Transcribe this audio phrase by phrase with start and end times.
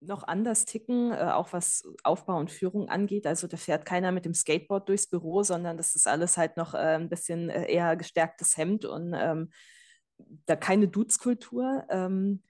[0.00, 3.26] noch anders ticken, äh, auch was Aufbau und Führung angeht.
[3.26, 6.74] Also da fährt keiner mit dem Skateboard durchs Büro, sondern das ist alles halt noch
[6.74, 9.50] äh, ein bisschen äh, eher gestärktes Hemd und ähm,
[10.46, 11.84] da keine Duzkultur.
[11.90, 12.42] Ähm,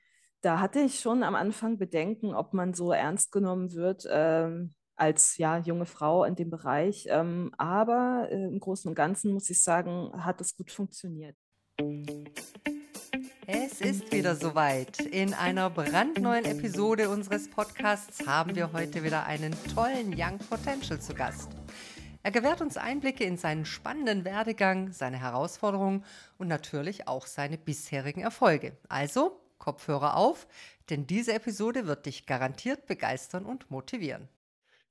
[0.42, 5.37] da hatte ich schon am Anfang Bedenken, ob man so ernst genommen wird ähm, als
[5.37, 7.07] ja, junge Frau in dem Bereich.
[7.09, 11.37] Ähm, aber äh, im Großen und Ganzen muss ich sagen, hat es gut funktioniert.
[13.53, 15.01] Es ist wieder soweit.
[15.01, 21.14] In einer brandneuen Episode unseres Podcasts haben wir heute wieder einen tollen Young Potential zu
[21.14, 21.49] Gast.
[22.22, 26.05] Er gewährt uns Einblicke in seinen spannenden Werdegang, seine Herausforderungen
[26.39, 28.77] und natürlich auch seine bisherigen Erfolge.
[28.89, 30.46] Also Kopfhörer auf,
[30.89, 34.28] denn diese Episode wird dich garantiert begeistern und motivieren.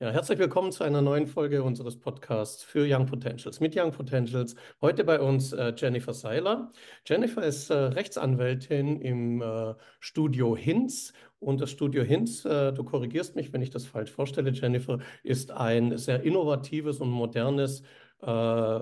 [0.02, 3.60] Ja, herzlich willkommen zu einer neuen Folge unseres Podcasts für Young Potentials.
[3.60, 6.72] Mit Young Potentials heute bei uns äh, Jennifer Seiler.
[7.06, 13.36] Jennifer ist äh, Rechtsanwältin im äh, Studio Hinz und das Studio Hinz, äh, du korrigierst
[13.36, 17.84] mich, wenn ich das falsch vorstelle, Jennifer, ist ein sehr innovatives und modernes
[18.22, 18.80] äh,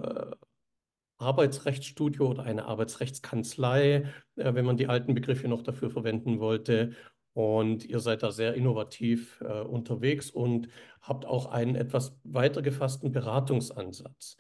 [1.20, 6.92] Arbeitsrechtsstudio oder eine Arbeitsrechtskanzlei, äh, wenn man die alten Begriffe noch dafür verwenden wollte.
[7.38, 10.70] Und ihr seid da sehr innovativ äh, unterwegs und
[11.04, 14.38] habt auch einen etwas weiter gefassten Beratungsansatz.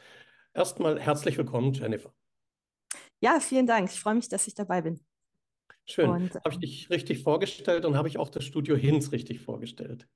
[0.51, 2.11] Erstmal herzlich willkommen, Jennifer.
[3.19, 3.91] Ja, vielen Dank.
[3.91, 4.99] Ich freue mich, dass ich dabei bin.
[5.85, 6.09] Schön.
[6.09, 10.07] Habe ich dich richtig vorgestellt und habe ich auch das Studio Hinz richtig vorgestellt?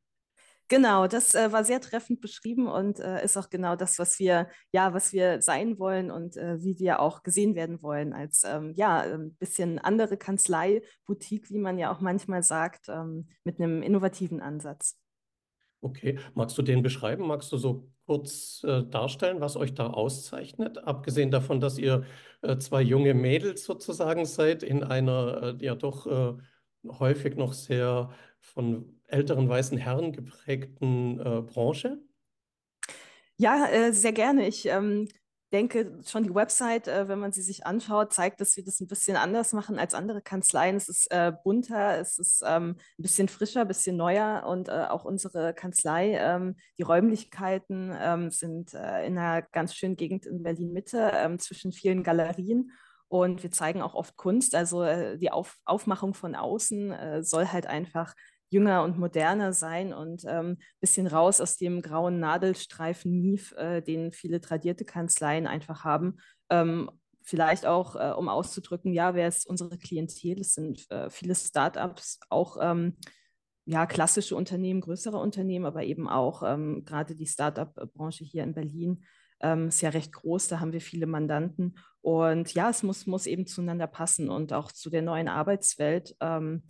[0.72, 4.48] Genau, das äh, war sehr treffend beschrieben und äh, ist auch genau das, was wir,
[4.72, 8.72] ja, was wir sein wollen und äh, wie wir auch gesehen werden wollen als ähm,
[8.78, 13.82] ja, ein bisschen andere Kanzlei, Boutique, wie man ja auch manchmal sagt, ähm, mit einem
[13.82, 14.98] innovativen Ansatz.
[15.82, 17.28] Okay, magst du den beschreiben?
[17.28, 20.78] Magst du so kurz äh, darstellen, was euch da auszeichnet?
[20.78, 22.06] Abgesehen davon, dass ihr
[22.44, 26.08] äh, zwei junge Mädels sozusagen seid in einer äh, ja doch
[26.88, 32.00] häufig noch sehr von älteren weißen Herren geprägten äh, Branche?
[33.38, 34.48] Ja, äh, sehr gerne.
[34.48, 35.08] Ich ähm,
[35.52, 38.88] denke, schon die Website, äh, wenn man sie sich anschaut, zeigt, dass wir das ein
[38.88, 40.76] bisschen anders machen als andere Kanzleien.
[40.76, 44.86] Es ist äh, bunter, es ist ähm, ein bisschen frischer, ein bisschen neuer und äh,
[44.90, 50.44] auch unsere Kanzlei, ähm, die Räumlichkeiten ähm, sind äh, in einer ganz schönen Gegend in
[50.44, 52.72] Berlin-Mitte ähm, zwischen vielen Galerien.
[53.08, 54.56] Und wir zeigen auch oft Kunst.
[54.56, 54.86] Also
[55.18, 58.14] die Auf Aufmachung von außen äh, soll halt einfach
[58.52, 63.82] jünger und moderner sein und ein ähm, bisschen raus aus dem grauen Nadelstreifen Mief, äh,
[63.82, 66.18] den viele tradierte Kanzleien einfach haben.
[66.50, 66.92] Ähm,
[67.22, 70.42] vielleicht auch, äh, um auszudrücken, ja, wer ist unsere Klientel?
[70.42, 72.98] Es sind äh, viele Startups, auch ähm,
[73.66, 79.06] ja, klassische Unternehmen, größere Unternehmen, aber eben auch ähm, gerade die Startup-Branche hier in Berlin
[79.40, 81.78] ähm, ist ja recht groß, da haben wir viele Mandanten.
[82.02, 86.16] Und ja, es muss, muss eben zueinander passen und auch zu der neuen Arbeitswelt.
[86.20, 86.64] Ähm,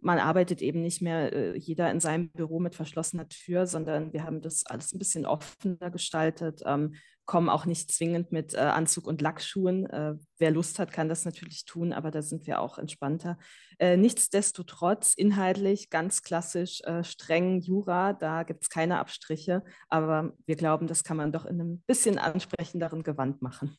[0.00, 4.24] man arbeitet eben nicht mehr äh, jeder in seinem Büro mit verschlossener Tür, sondern wir
[4.24, 6.94] haben das alles ein bisschen offener gestaltet, ähm,
[7.26, 9.86] kommen auch nicht zwingend mit äh, Anzug und Lackschuhen.
[9.86, 13.36] Äh, wer Lust hat, kann das natürlich tun, aber da sind wir auch entspannter.
[13.78, 20.56] Äh, nichtsdestotrotz inhaltlich ganz klassisch äh, streng Jura, da gibt es keine Abstriche, aber wir
[20.56, 23.76] glauben, das kann man doch in einem bisschen ansprechenderen Gewand machen.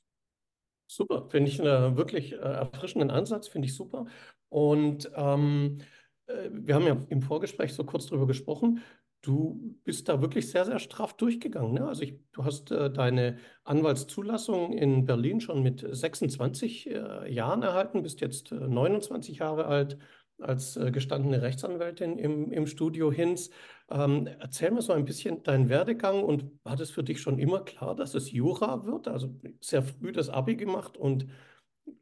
[0.89, 4.05] Super, finde ich einen wirklich äh, erfrischenden Ansatz, finde ich super.
[4.49, 5.79] Und ähm,
[6.27, 8.81] äh, wir haben ja im Vorgespräch so kurz drüber gesprochen.
[9.21, 11.73] Du bist da wirklich sehr, sehr straff durchgegangen.
[11.73, 11.87] Ne?
[11.87, 18.03] Also ich, du hast äh, deine Anwaltszulassung in Berlin schon mit 26 äh, Jahren erhalten,
[18.03, 19.97] bist jetzt äh, 29 Jahre alt
[20.39, 23.49] als äh, gestandene Rechtsanwältin im, im Studio Hinz.
[23.89, 27.61] Ähm, erzähl mir so ein bisschen deinen Werdegang und war das für dich schon immer
[27.61, 29.07] klar, dass es Jura wird?
[29.07, 31.27] Also sehr früh das Abi gemacht und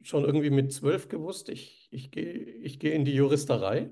[0.02, 3.90] schon irgendwie mit zwölf gewusst, ich, ich gehe ich geh in die Juristerei?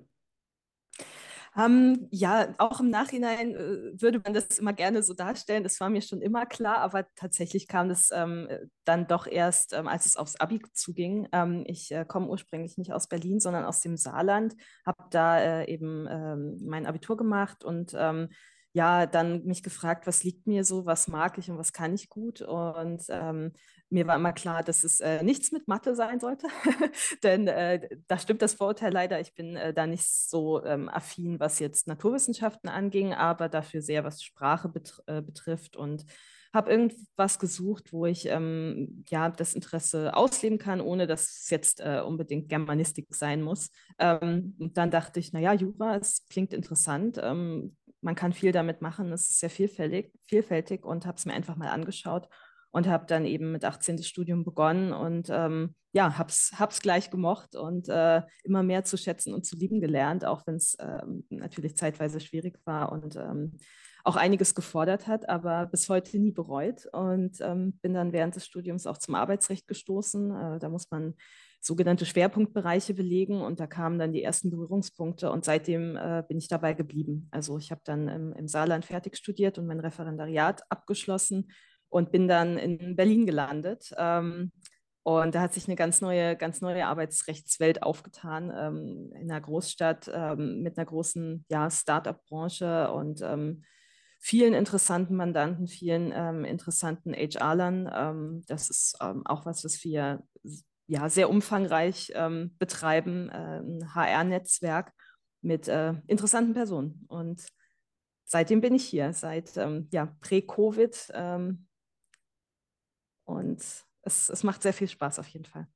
[1.57, 5.63] Ähm, ja, auch im Nachhinein äh, würde man das immer gerne so darstellen.
[5.63, 8.49] Das war mir schon immer klar, aber tatsächlich kam das ähm,
[8.85, 11.29] dann doch erst, ähm, als es aufs Abi zuging.
[11.33, 15.73] Ähm, ich äh, komme ursprünglich nicht aus Berlin, sondern aus dem Saarland, habe da äh,
[15.73, 18.31] eben ähm, mein Abitur gemacht und ähm,
[18.73, 22.09] ja, dann mich gefragt, was liegt mir so, was mag ich und was kann ich
[22.09, 22.43] gut.
[22.43, 23.53] Und ähm,
[23.95, 26.49] mir war immer klar, dass es äh, nichts mit Mathe sein sollte,
[27.23, 29.21] denn äh, da stimmt das Vorurteil leider.
[29.21, 34.03] Ich bin äh, da nicht so ähm, affin, was jetzt Naturwissenschaften anging, aber dafür sehr,
[34.03, 36.05] was Sprache bet äh, betrifft und
[36.53, 41.81] habe irgendwas gesucht, wo ich ähm, ja das Interesse ausleben kann, ohne dass es jetzt
[41.81, 43.71] äh, unbedingt Germanistik sein muss.
[43.99, 48.83] Ähm, und dann dachte ich, naja, Jura, es klingt interessant ähm, man kann viel damit
[48.83, 52.29] machen, es ist sehr vielfältig, vielfältig und habe es mir einfach mal angeschaut
[52.75, 57.09] und habe dann eben mit 18 das Studium begonnen und ähm, ja, hab's, hab's gleich
[57.09, 61.25] gemocht und äh, immer mehr zu schätzen und zu lieben gelernt, auch wenn es ähm,
[61.31, 63.59] natürlich zeitweise schwierig war und ähm,
[64.03, 68.45] auch einiges gefordert hat, aber bis heute nie bereut und ähm, bin dann während des
[68.45, 70.33] Studiums auch zum Arbeitsrecht gestoßen.
[70.33, 71.15] Äh, da muss man
[71.61, 76.49] sogenannte Schwerpunktbereiche belegen und da kamen dann die ersten Berührungspunkte und seitdem äh, bin ich
[76.49, 77.29] dabei geblieben.
[77.31, 81.47] Also ich habe dann im, im, Saarland fertig studiert und mein Referendariat abgeschlossen
[81.95, 83.95] und bin dann in Berlin gelandet.
[83.97, 84.51] Ähm,
[85.05, 90.11] und da hat sich eine ganz neue, ganz neue Arbeitsrechtswelt aufgetan ähm, in einer Großstadt
[90.13, 93.63] ähm, mit einer großen ja, Start-up-Branche und ähm,
[94.19, 97.89] vielen interessanten Mandanten, vielen ähm, interessanten HR-Lern.
[97.95, 100.25] Ähm, das ist auch was, was wir
[100.89, 102.13] ja, sehr umfangreich
[102.59, 104.93] betreiben, äh, ein HR-Netzwerk
[105.43, 107.05] mit äh, interessanten Personen.
[107.07, 107.47] Und
[108.25, 109.55] seitdem bin ich hier, seit
[109.91, 111.13] ja, Prä-Covid.
[113.25, 113.61] Und
[114.03, 115.69] es, es macht sehr viel Spaß auf jeden Fall.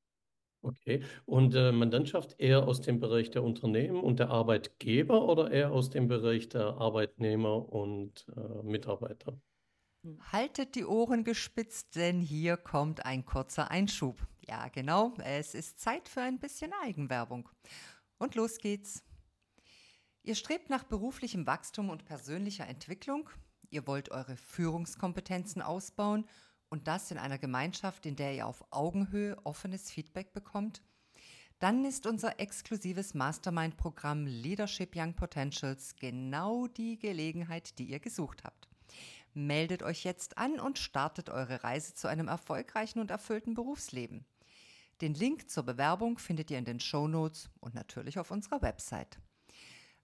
[0.60, 5.70] Okay, und äh, Mandantschaft eher aus dem Bereich der Unternehmen und der Arbeitgeber oder eher
[5.70, 9.40] aus dem Bereich der Arbeitnehmer und äh, Mitarbeiter?
[10.32, 14.26] Haltet die Ohren gespitzt, denn hier kommt ein kurzer Einschub.
[14.48, 17.48] Ja, genau, es ist Zeit für ein bisschen Eigenwerbung.
[18.18, 19.04] Und los geht's.
[20.22, 23.30] Ihr strebt nach beruflichem Wachstum und persönlicher Entwicklung.
[23.70, 26.26] Ihr wollt eure Führungskompetenzen ausbauen
[26.70, 30.82] und das in einer Gemeinschaft, in der ihr auf Augenhöhe offenes Feedback bekommt,
[31.58, 38.68] dann ist unser exklusives Mastermind-Programm Leadership Young Potentials genau die Gelegenheit, die ihr gesucht habt.
[39.34, 44.24] Meldet euch jetzt an und startet eure Reise zu einem erfolgreichen und erfüllten Berufsleben.
[45.00, 49.18] Den Link zur Bewerbung findet ihr in den Show Notes und natürlich auf unserer Website.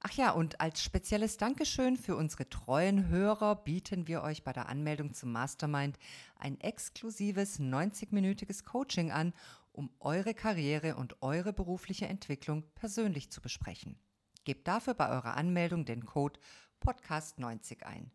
[0.06, 4.68] Ach ja, und als spezielles Dankeschön für unsere treuen Hörer bieten wir euch bei der
[4.68, 5.98] Anmeldung zum Mastermind
[6.36, 9.32] ein exklusives 90-minütiges Coaching an,
[9.72, 13.98] um eure Karriere und eure berufliche Entwicklung persönlich zu besprechen.
[14.44, 16.38] Gebt dafür bei eurer Anmeldung den Code
[16.84, 18.10] Podcast90 ein.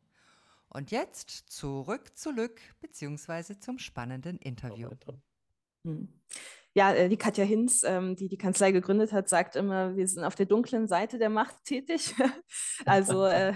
[0.67, 3.57] Und jetzt zurück zu Lück bzw.
[3.57, 4.91] zum spannenden Interview.
[5.83, 6.07] Hm
[6.73, 10.23] ja, äh, die Katja Hinz, ähm, die die Kanzlei gegründet hat, sagt immer, wir sind
[10.23, 12.13] auf der dunklen Seite der Macht tätig.
[12.85, 13.53] also äh,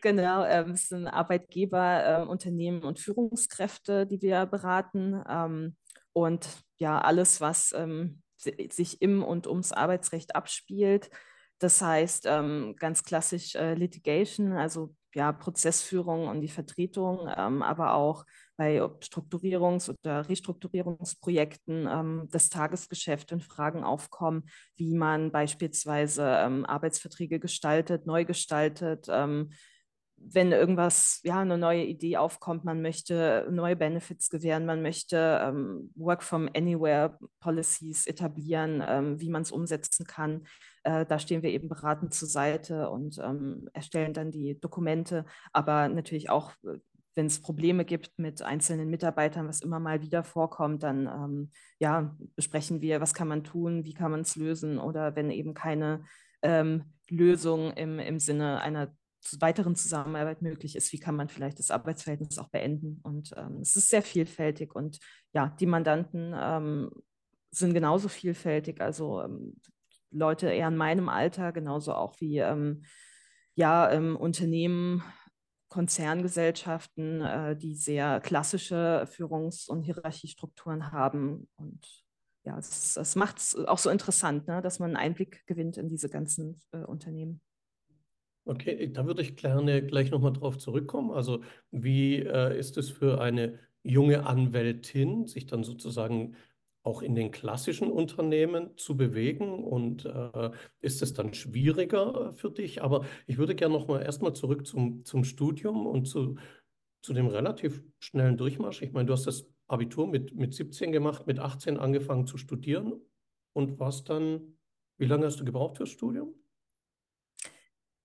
[0.00, 5.22] genau, äh, es sind Arbeitgeber, äh, Unternehmen und Führungskräfte, die wir beraten.
[5.28, 5.76] Ähm,
[6.12, 6.46] und
[6.78, 11.10] ja, alles, was ähm, sich im und ums Arbeitsrecht abspielt.
[11.58, 17.94] Das heißt, ähm, ganz klassisch äh, Litigation, also ja, Prozessführung und die Vertretung, ähm, aber
[17.94, 18.24] auch
[18.56, 24.44] bei Strukturierungs- oder Restrukturierungsprojekten ähm, das Tagesgeschäft und Fragen aufkommen,
[24.76, 29.50] wie man beispielsweise ähm, Arbeitsverträge gestaltet, neu gestaltet, ähm,
[30.24, 35.90] wenn irgendwas, ja, eine neue Idee aufkommt, man möchte neue Benefits gewähren, man möchte ähm,
[35.94, 40.46] Work from Anywhere Policies etablieren, ähm, wie man es umsetzen kann.
[40.84, 45.88] Äh, da stehen wir eben beratend zur Seite und ähm, erstellen dann die Dokumente, aber
[45.88, 46.78] natürlich auch äh,
[47.14, 52.16] wenn es Probleme gibt mit einzelnen Mitarbeitern, was immer mal wieder vorkommt, dann ähm, ja,
[52.36, 56.04] besprechen wir, was kann man tun, wie kann man es lösen oder wenn eben keine
[56.42, 58.94] ähm, Lösung im, im Sinne einer
[59.40, 63.00] weiteren Zusammenarbeit möglich ist, wie kann man vielleicht das Arbeitsverhältnis auch beenden.
[63.02, 64.98] Und ähm, es ist sehr vielfältig und
[65.32, 66.90] ja, die Mandanten ähm,
[67.50, 69.56] sind genauso vielfältig, also ähm,
[70.10, 72.82] Leute eher in meinem Alter, genauso auch wie ähm,
[73.54, 75.02] ja, Unternehmen,
[75.68, 81.48] Konzerngesellschaften, äh, die sehr klassische Führungs- und Hierarchiestrukturen haben.
[81.56, 82.04] Und
[82.44, 85.88] ja, es, es macht es auch so interessant, ne, dass man einen Einblick gewinnt in
[85.88, 87.40] diese ganzen äh, Unternehmen.
[88.44, 91.12] Okay, da würde ich gerne gleich nochmal drauf zurückkommen.
[91.12, 96.34] Also wie äh, ist es für eine junge Anwältin, sich dann sozusagen
[96.82, 99.62] auch in den klassischen Unternehmen zu bewegen?
[99.62, 102.82] Und äh, ist es dann schwieriger für dich?
[102.82, 106.36] Aber ich würde gerne noch mal erstmal zurück zum, zum Studium und zu,
[107.02, 108.82] zu dem relativ schnellen Durchmarsch.
[108.82, 113.00] Ich meine, du hast das Abitur mit, mit 17 gemacht, mit 18 angefangen zu studieren
[113.52, 114.58] und warst dann,
[114.98, 116.34] wie lange hast du gebraucht fürs Studium?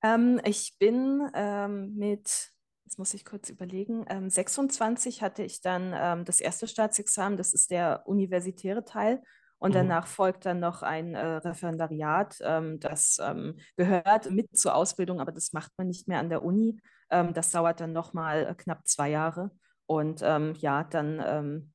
[0.04, 2.52] Ähm, ich bin ähm, mit
[2.88, 7.54] jetzt muss ich kurz überlegen, ähm, 26 hatte ich dann ähm, das erste Staatsexamen, das
[7.54, 9.22] ist der universitäre Teil.
[9.60, 9.76] Und mhm.
[9.76, 15.34] danach folgt dann noch ein äh, Referendariat, ähm, das ähm, gehört mit zur Ausbildung, aber
[15.34, 16.80] das macht man nicht mehr an der Uni.
[17.10, 19.52] Das dauert dann nochmal äh, knapp zwei Jahre.
[19.86, 21.72] Und ja, dann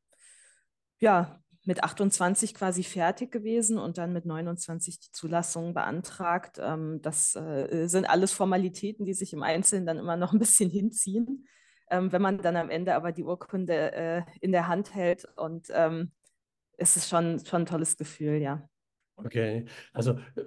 [0.99, 6.59] ja, mit 28 quasi fertig gewesen und dann mit 29 die Zulassung beantragt.
[6.61, 10.71] Ähm, das äh, sind alles Formalitäten, die sich im Einzelnen dann immer noch ein bisschen
[10.71, 11.47] hinziehen.
[11.91, 15.69] ähm, wenn man dann am Ende aber die Urkunde äh, in der Hand hält und
[15.73, 16.11] ähm,
[16.79, 18.69] es ist schon, schon ein tolles Gefühl, ja.
[19.17, 20.43] Okay, also äh,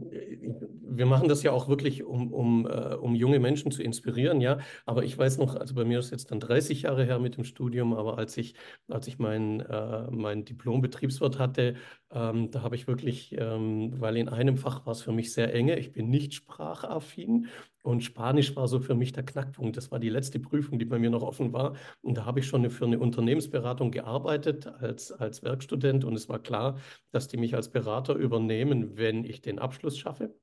[0.00, 4.58] wir machen das ja auch wirklich, um, um, äh, um junge Menschen zu inspirieren, ja.
[4.86, 7.44] Aber ich weiß noch, also bei mir ist jetzt dann 30 Jahre her mit dem
[7.44, 8.54] Studium, aber als ich,
[8.88, 11.74] als ich mein, äh, mein Diplom-Betriebswirt hatte,
[12.10, 15.52] ähm, da habe ich wirklich, ähm, weil in einem Fach war es für mich sehr
[15.54, 17.48] enge, ich bin nicht sprachaffin
[17.88, 19.76] und Spanisch war so für mich der Knackpunkt.
[19.76, 21.74] Das war die letzte Prüfung, die bei mir noch offen war.
[22.02, 26.38] Und da habe ich schon für eine Unternehmensberatung gearbeitet als, als Werkstudent und es war
[26.38, 26.78] klar,
[27.12, 30.34] dass die mich als Berater übernehmen, wenn ich den Abschluss schaffe.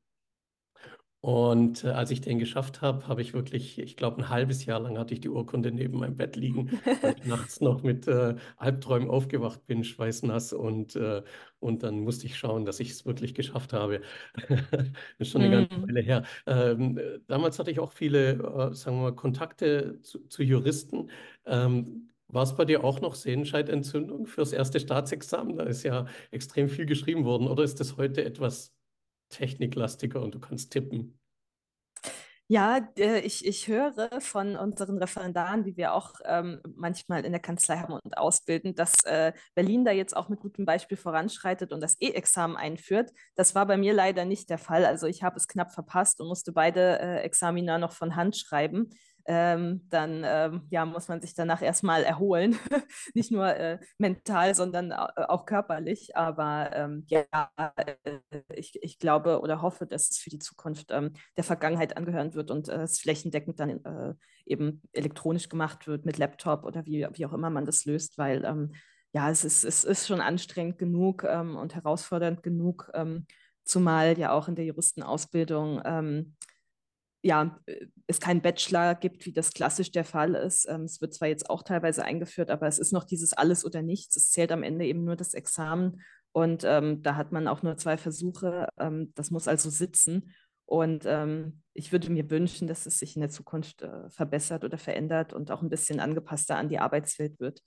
[1.25, 4.79] Und äh, als ich den geschafft habe, habe ich wirklich, ich glaube, ein halbes Jahr
[4.79, 6.69] lang hatte ich die Urkunde neben meinem Bett liegen,
[7.01, 10.53] weil ich nachts noch mit äh, Albträumen aufgewacht bin, schweißnass.
[10.53, 11.23] Und, äh,
[11.57, 14.01] und dann musste ich schauen, dass ich es wirklich geschafft habe.
[14.47, 14.59] das
[15.17, 15.87] ist schon eine ganze Mhm.
[15.87, 16.23] Weile her.
[16.45, 21.09] Ähm, damals hatte ich auch viele, äh, sagen wir mal, Kontakte zu, zu Juristen.
[21.47, 25.57] Ähm, war es bei dir auch noch Sehenscheidentzündung fürs erste Staatsexamen?
[25.57, 27.47] Da ist ja extrem viel geschrieben worden.
[27.47, 28.75] Oder ist das heute etwas
[29.29, 31.19] techniklastiger und du kannst tippen.
[32.47, 37.41] Ja, äh, ich, ich höre von unseren Referendaren, die wir auch ähm, manchmal in der
[37.41, 41.81] Kanzlei haben und ausbilden, dass äh, Berlin da jetzt auch mit gutem Beispiel voranschreitet und
[41.81, 43.11] das E-Examen einführt.
[43.35, 44.85] Das war bei mir leider nicht der Fall.
[44.85, 48.91] Also ich habe es knapp verpasst und musste beide äh, Examina noch von Hand schreiben
[49.27, 52.57] ähm, dann ähm, ja, muss man sich danach erstmal erholen.
[53.15, 54.95] Nicht nur äh, mental, sondern äh,
[55.27, 56.15] auch körperlich.
[56.15, 57.25] Aber ähm, ja,
[57.57, 58.19] äh,
[58.53, 62.51] ich, ich glaube oder hoffe, dass es für die Zukunft ähm, der Vergangenheit angehören wird
[62.51, 64.13] und äh, es flächendeckend dann äh,
[64.45, 68.45] eben elektronisch gemacht wird mit Laptop oder wie, wie auch immer man das löst, weil
[68.45, 68.73] ähm,
[69.11, 72.91] ja, es ist, es ist schon anstrengend genug ähm, und herausfordernd genug,
[73.63, 75.81] zumal ja auch in der Juristenausbildung
[77.25, 80.67] ja, äh, es keinen Bachelor gibt, wie das klassisch der Fall ist.
[80.69, 83.81] Ähm, es wird zwar jetzt auch teilweise eingeführt, aber es ist noch dieses Alles oder
[83.81, 84.15] Nichts.
[84.15, 86.01] Es zählt am Ende eben nur das Examen
[86.31, 88.69] und ähm, da hat man auch nur zwei Versuche.
[88.77, 90.35] Ähm, das muss also sitzen.
[90.65, 94.77] Und ähm, ich würde mir wünschen, dass es sich in der Zukunft äh, verbessert oder
[94.77, 97.61] verändert und auch ein bisschen angepasster an die Arbeitswelt wird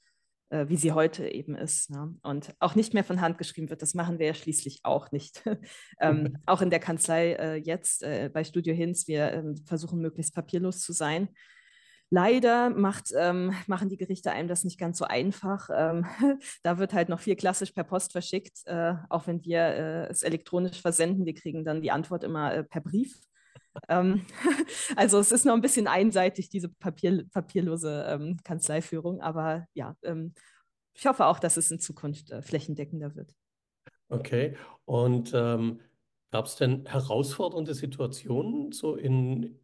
[0.50, 1.90] wie sie heute eben ist.
[1.90, 2.14] Ne?
[2.22, 3.82] Und auch nicht mehr von Hand geschrieben wird.
[3.82, 5.42] Das machen wir ja schließlich auch nicht.
[6.00, 10.34] ähm, auch in der Kanzlei äh, jetzt äh, bei Studio Hinz, wir ähm, versuchen möglichst
[10.34, 11.28] papierlos zu sein.
[12.10, 15.68] Leider macht, ähm, machen die Gerichte einem das nicht ganz so einfach.
[15.74, 16.06] Ähm,
[16.62, 20.22] da wird halt noch viel klassisch per Post verschickt, äh, auch wenn wir äh, es
[20.22, 21.26] elektronisch versenden.
[21.26, 23.20] Wir kriegen dann die Antwort immer äh, per Brief.
[23.88, 24.24] Ähm,
[24.96, 30.34] also es ist noch ein bisschen einseitig, diese Papier, papierlose ähm, Kanzleiführung, aber ja, ähm,
[30.94, 33.32] ich hoffe auch, dass es in Zukunft äh, flächendeckender wird.
[34.08, 35.80] Okay, und ähm,
[36.30, 39.60] gab es denn herausfordernde Situationen so in,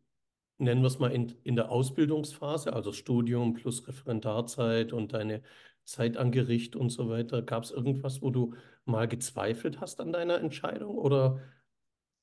[0.58, 5.42] nennen wir es mal, in, in der Ausbildungsphase, also Studium plus Referendarzeit und deine
[5.84, 7.42] Zeit an Gericht und so weiter?
[7.42, 11.40] Gab es irgendwas, wo du mal gezweifelt hast an deiner Entscheidung oder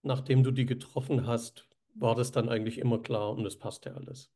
[0.04, 4.32] nachdem du die getroffen hast, war das dann eigentlich immer klar und es passte alles?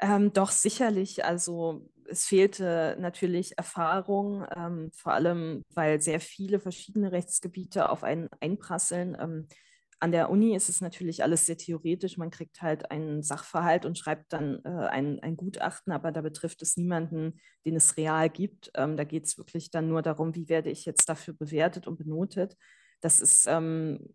[0.00, 1.24] Ähm, doch, sicherlich.
[1.24, 8.28] Also es fehlte natürlich Erfahrung, ähm, vor allem weil sehr viele verschiedene Rechtsgebiete auf einen
[8.40, 9.16] einprasseln.
[9.20, 9.48] Ähm,
[10.00, 12.16] an der Uni ist es natürlich alles sehr theoretisch.
[12.16, 16.62] Man kriegt halt einen Sachverhalt und schreibt dann äh, ein, ein Gutachten, aber da betrifft
[16.62, 18.70] es niemanden, den es real gibt.
[18.74, 21.98] Ähm, da geht es wirklich dann nur darum, wie werde ich jetzt dafür bewertet und
[21.98, 22.56] benotet.
[23.00, 24.08] Das ist ähm,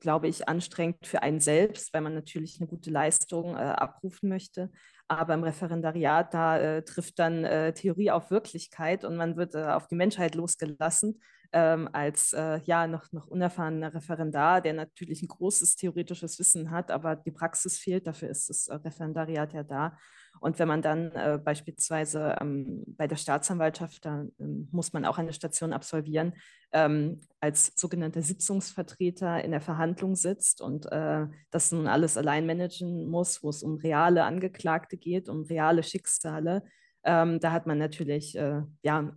[0.00, 4.70] glaube ich, anstrengend für einen selbst, weil man natürlich eine gute Leistung äh, abrufen möchte.
[5.08, 9.64] Aber im Referendariat, da äh, trifft dann äh, Theorie auf Wirklichkeit und man wird äh,
[9.64, 11.20] auf die Menschheit losgelassen
[11.52, 16.90] ähm, als äh, ja noch, noch unerfahrener Referendar, der natürlich ein großes theoretisches Wissen hat,
[16.90, 18.06] aber die Praxis fehlt.
[18.06, 19.96] Dafür ist das äh, Referendariat ja da.
[20.40, 25.18] Und wenn man dann äh, beispielsweise ähm, bei der Staatsanwaltschaft, da ähm, muss man auch
[25.18, 26.34] eine Station absolvieren,
[26.72, 33.08] ähm, als sogenannter Sitzungsvertreter in der Verhandlung sitzt und äh, das nun alles allein managen
[33.08, 36.62] muss, wo es um reale Angeklagte geht, um reale Schicksale,
[37.06, 39.12] ähm, da hat man natürlich äh, ja,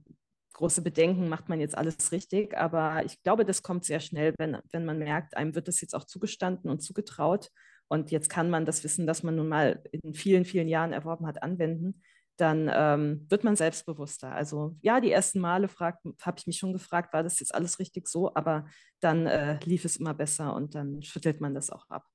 [0.54, 2.56] große Bedenken, macht man jetzt alles richtig.
[2.56, 5.96] Aber ich glaube, das kommt sehr schnell, wenn, wenn man merkt, einem wird das jetzt
[5.96, 7.50] auch zugestanden und zugetraut.
[7.90, 11.28] Und jetzt kann man das Wissen, das man nun mal in vielen, vielen Jahren erworben
[11.28, 12.02] hat, anwenden.
[12.38, 14.32] Dann ähm, wird man selbstbewusster.
[14.32, 18.08] Also ja, die ersten Male habe ich mich schon gefragt, war das jetzt alles richtig
[18.08, 18.34] so?
[18.36, 18.66] Aber
[19.02, 22.06] dann äh, lief es immer besser und dann schüttelt man das auch ab.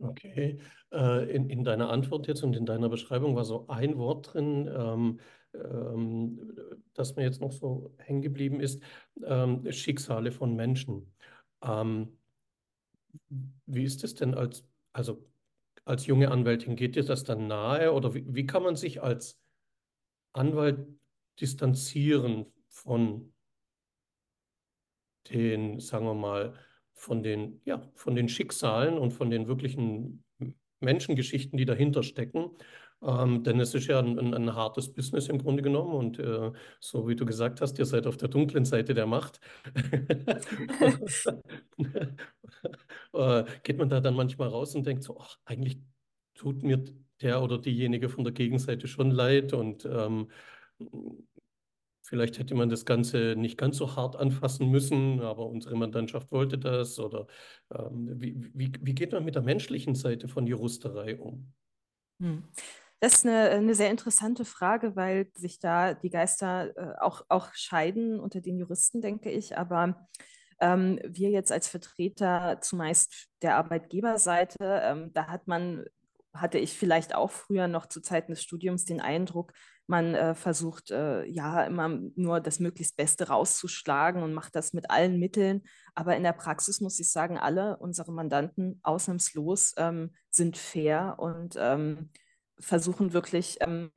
[0.00, 0.58] Okay,
[0.92, 4.70] äh, in, in deiner Antwort jetzt und in deiner Beschreibung war so ein Wort drin,
[4.72, 5.20] ähm,
[5.54, 6.52] ähm,
[6.94, 8.80] das mir jetzt noch so hängen geblieben ist,
[9.24, 11.12] ähm, Schicksale von Menschen.
[11.62, 12.16] Ähm,
[13.66, 14.64] wie ist es denn als,
[14.98, 15.24] also
[15.84, 19.40] als junge Anwältin, geht dir das dann nahe oder wie, wie kann man sich als
[20.34, 20.86] Anwalt
[21.40, 23.32] distanzieren von
[25.30, 26.54] den, sagen wir mal,
[26.92, 30.24] von den, ja, von den Schicksalen und von den wirklichen
[30.80, 32.50] Menschengeschichten, die dahinter stecken.
[33.02, 36.50] Ähm, denn es ist ja ein, ein, ein, hartes Business im Grunde genommen und äh,
[36.80, 39.40] so wie du gesagt hast, ihr seid auf der dunklen Seite der Macht.
[43.12, 45.78] äh, geht man da dann manchmal raus und denkt so, ach, eigentlich
[46.34, 46.84] tut mir
[47.20, 50.28] der oder diejenige von der Gegenseite schon leid und ähm,
[52.08, 56.56] Vielleicht hätte man das Ganze nicht ganz so hart anfassen müssen, aber unsere Mandantschaft wollte
[56.56, 56.98] das.
[56.98, 57.26] Oder
[57.70, 61.52] ähm, wie, wie, wie, geht man mit der menschlichen Seite von Juristerei um?
[62.22, 62.44] Hm.
[63.00, 67.54] Das ist eine, eine, sehr interessante Frage, weil sich da die Geister äh, auch, auch
[67.54, 69.56] scheiden unter den Juristen, denke ich.
[69.56, 70.08] Aber
[70.60, 75.84] ähm, wir jetzt als Vertreter zumeist der Arbeitgeberseite, ähm, da hat man
[76.34, 79.52] hatte ich vielleicht auch früher noch zu Zeiten des Studiums den Eindruck,
[79.88, 84.90] man äh, versucht äh, ja immer nur das möglichst Beste rauszuschlagen und macht das mit
[84.90, 85.62] allen Mitteln.
[85.94, 91.56] Aber in der Praxis muss ich sagen, alle unsere Mandanten ausnahmslos ähm, sind fair und
[91.58, 92.10] ähm,
[92.60, 93.90] versuchen wirklich ähm,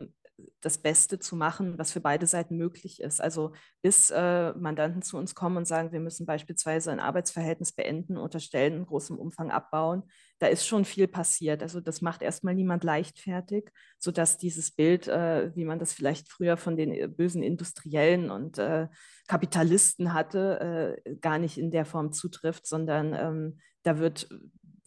[0.62, 3.22] das Beste zu machen, was für beide Seiten möglich ist.
[3.22, 8.18] Also bis äh, Mandanten zu uns kommen und sagen, wir müssen beispielsweise ein Arbeitsverhältnis beenden
[8.18, 10.03] oder Stellen in großem Umfang abbauen,
[10.39, 11.62] da ist schon viel passiert.
[11.62, 16.58] Also das macht erstmal niemand leichtfertig, sodass dieses Bild, äh, wie man das vielleicht früher
[16.58, 18.88] von den äh, bösen Industriellen und äh,
[19.27, 24.30] Kapitalisten hatte, äh, gar nicht in der Form zutrifft, sondern ähm, da wird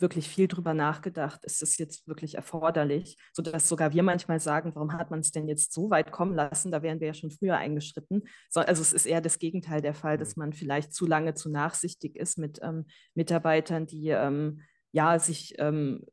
[0.04, 4.92] wirklich viel drüber nachgedacht, ist es jetzt wirklich erforderlich, sodass sogar wir manchmal sagen, warum
[4.92, 7.56] hat man es denn jetzt so weit kommen lassen, da wären wir ja schon früher
[7.56, 8.24] eingeschritten.
[8.50, 10.42] So, also es ist eher das Gegenteil der Fall, dass mhm.
[10.42, 12.84] man vielleicht zu lange zu nachsichtig ist mit ähm,
[13.14, 14.60] Mitarbeitern, die ähm,
[14.92, 16.04] ja sich ähm,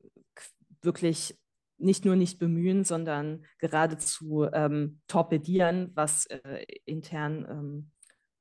[0.81, 1.37] wirklich
[1.77, 7.91] nicht nur nicht bemühen, sondern geradezu ähm, torpedieren, was äh, intern ähm,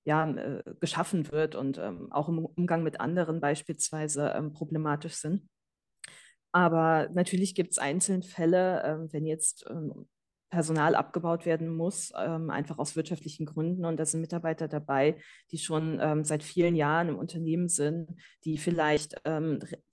[0.05, 5.49] ja, äh, geschaffen wird und ähm, auch im Umgang mit anderen beispielsweise ähm, problematisch sind.
[6.53, 10.09] Aber natürlich gibt es einzelne Fälle, ähm, wenn jetzt ähm,
[10.51, 13.85] Personal abgebaut werden muss, ähm, einfach aus wirtschaftlichen Gründen.
[13.85, 15.17] Und da sind Mitarbeiter dabei,
[15.53, 18.09] die schon ähm, seit vielen Jahren im Unternehmen sind,
[18.45, 19.23] die vielleicht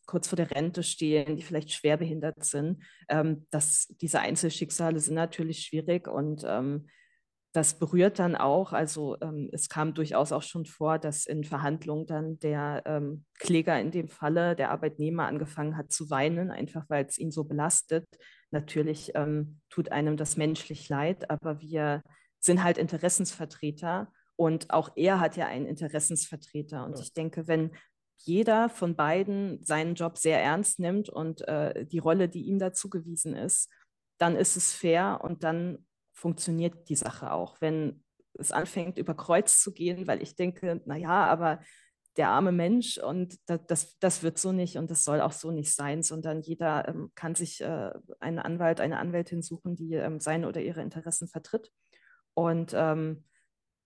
[0.08, 2.82] kurz vor der Rente stehen, die vielleicht schwerbehindert sind.
[3.52, 6.46] das, diese Einzelschicksale sind natürlich schwierig und
[7.58, 12.06] das berührt dann auch, also ähm, es kam durchaus auch schon vor, dass in Verhandlungen
[12.06, 17.06] dann der ähm, Kläger in dem Falle, der Arbeitnehmer, angefangen hat zu weinen, einfach weil
[17.06, 18.06] es ihn so belastet.
[18.52, 22.04] Natürlich ähm, tut einem das menschlich leid, aber wir
[22.39, 26.86] sind halt Interessensvertreter und auch er hat ja einen Interessensvertreter.
[26.86, 27.04] Und ja.
[27.06, 27.72] ich denke, wenn
[28.17, 32.88] jeder von beiden seinen Job sehr ernst nimmt und äh, die Rolle, die ihm dazu
[32.88, 33.72] gewiesen ist,
[34.20, 35.87] dann ist es fair und dann
[36.18, 37.62] funktioniert die Sache auch.
[37.62, 38.04] Wenn
[38.34, 41.62] es anfängt, über Kreuz zu gehen, weil ich denke, naja, aber
[42.18, 45.52] der arme Mensch und das, das, das, wird so nicht und das soll auch so
[45.52, 50.20] nicht sein, sondern jeder ähm, kann sich äh, einen Anwalt, eine Anwältin suchen, die ähm,
[50.20, 51.72] seine oder ihre Interessen vertritt.
[52.34, 53.24] Und ähm,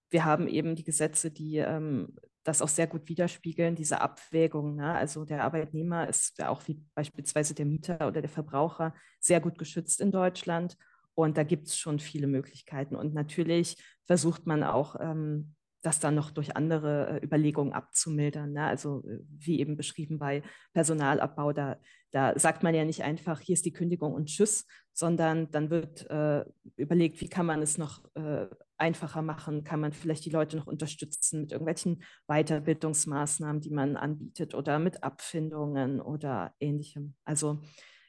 [0.09, 4.75] wir haben eben die Gesetze, die ähm, das auch sehr gut widerspiegeln, diese Abwägung.
[4.75, 4.93] Ne?
[4.93, 9.57] Also der Arbeitnehmer ist ja auch wie beispielsweise der Mieter oder der Verbraucher sehr gut
[9.57, 10.77] geschützt in Deutschland.
[11.15, 12.95] Und da gibt es schon viele Möglichkeiten.
[12.95, 18.53] Und natürlich versucht man auch, ähm, das dann noch durch andere äh, Überlegungen abzumildern.
[18.53, 18.65] Ne?
[18.65, 20.43] Also äh, wie eben beschrieben bei
[20.73, 21.77] Personalabbau, da,
[22.11, 26.09] da sagt man ja nicht einfach, hier ist die Kündigung und tschüss, sondern dann wird
[26.09, 26.45] äh,
[26.75, 28.47] überlegt, wie kann man es noch äh,
[28.77, 34.53] einfacher machen, kann man vielleicht die Leute noch unterstützen mit irgendwelchen Weiterbildungsmaßnahmen, die man anbietet
[34.53, 37.15] oder mit Abfindungen oder ähnlichem.
[37.23, 37.59] Also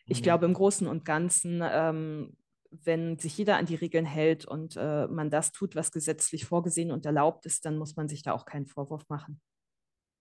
[0.07, 0.25] ich mhm.
[0.25, 2.37] glaube, im Großen und Ganzen ähm,
[2.85, 6.91] wenn sich jeder an die Regeln hält und äh, man das tut, was gesetzlich vorgesehen
[6.91, 9.41] und erlaubt ist, dann muss man sich da auch keinen Vorwurf machen.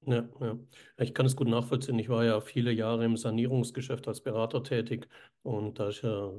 [0.04, 0.58] Ja, ja.
[0.98, 2.00] Ich kann es gut nachvollziehen.
[2.00, 5.08] Ich war ja viele Jahre im Sanierungsgeschäft als Berater tätig
[5.44, 6.32] und da ist ja,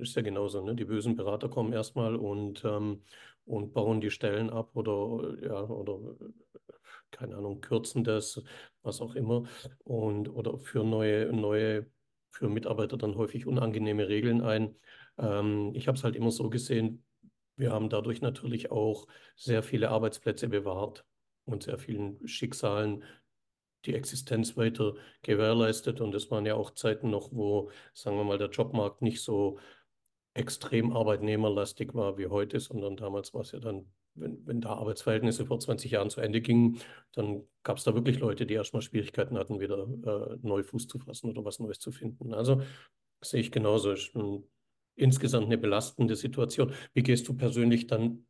[0.00, 0.64] ist ja genauso.
[0.64, 0.74] Ne?
[0.74, 3.02] Die bösen Berater kommen erstmal und, ähm,
[3.44, 5.98] und bauen die Stellen ab oder, ja, oder
[7.10, 8.42] keine Ahnung, kürzen das,
[8.82, 9.44] was auch immer.
[9.84, 11.86] Und oder für neue, neue,
[12.30, 14.76] für Mitarbeiter dann häufig unangenehme Regeln ein.
[15.20, 17.04] Ähm, ich habe es halt immer so gesehen,
[17.56, 19.06] wir haben dadurch natürlich auch
[19.36, 21.04] sehr viele Arbeitsplätze bewahrt
[21.44, 23.04] und sehr vielen Schicksalen
[23.84, 26.00] die Existenz weiter gewährleistet.
[26.00, 29.58] Und es waren ja auch Zeiten noch, wo, sagen wir mal, der Jobmarkt nicht so
[30.34, 35.46] extrem arbeitnehmerlastig war wie heute, sondern damals war es ja dann, wenn, wenn da Arbeitsverhältnisse
[35.46, 36.78] vor 20 Jahren zu Ende gingen,
[37.12, 40.98] dann gab es da wirklich Leute, die erstmal Schwierigkeiten hatten, wieder äh, neu Fuß zu
[40.98, 42.32] fassen oder was Neues zu finden.
[42.32, 42.62] Also
[43.22, 43.92] sehe ich genauso.
[43.92, 44.14] Ist
[45.00, 46.72] insgesamt eine belastende Situation.
[46.94, 48.26] Wie gehst du persönlich dann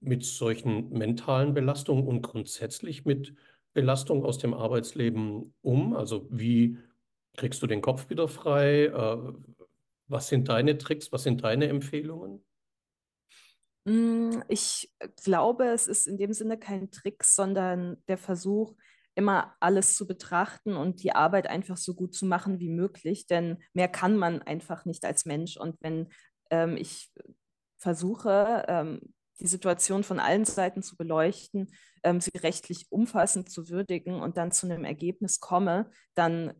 [0.00, 3.34] mit solchen mentalen Belastungen und grundsätzlich mit
[3.72, 5.94] Belastung aus dem Arbeitsleben um?
[5.94, 6.78] Also wie
[7.36, 8.86] kriegst du den Kopf wieder frei?
[8.86, 9.32] Äh,
[10.08, 11.12] was sind deine Tricks?
[11.12, 12.44] Was sind deine Empfehlungen?
[13.84, 18.74] Mm, ich glaube, es ist in dem Sinne kein Trick, sondern der Versuch,
[19.20, 23.58] immer alles zu betrachten und die Arbeit einfach so gut zu machen wie möglich, denn
[23.74, 25.58] mehr kann man einfach nicht als Mensch.
[25.58, 26.08] Und wenn
[26.50, 27.12] ähm, ich
[27.78, 29.00] versuche, ähm,
[29.38, 31.68] die Situation von allen Seiten zu beleuchten,
[32.02, 36.54] ähm, sie rechtlich umfassend zu würdigen und dann zu einem Ergebnis komme, dann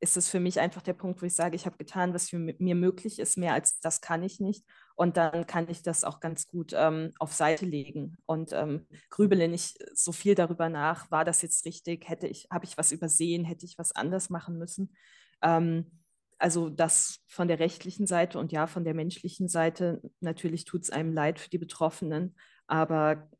[0.00, 2.38] ist es für mich einfach der Punkt, wo ich sage, ich habe getan, was für
[2.38, 4.64] mir möglich ist, mehr als das kann ich nicht.
[4.96, 9.46] Und dann kann ich das auch ganz gut ähm, auf Seite legen und ähm, grübele
[9.46, 13.44] nicht so viel darüber nach, war das jetzt richtig, hätte ich, habe ich was übersehen,
[13.44, 14.96] hätte ich was anders machen müssen.
[15.42, 15.90] Ähm,
[16.38, 20.90] also das von der rechtlichen Seite und ja, von der menschlichen Seite, natürlich tut es
[20.90, 22.34] einem leid für die Betroffenen,
[22.66, 23.30] aber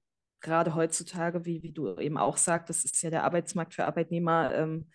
[0.40, 4.54] gerade heutzutage, wie, wie du eben auch sagst, das ist ja der Arbeitsmarkt für Arbeitnehmer
[4.54, 4.90] ähm,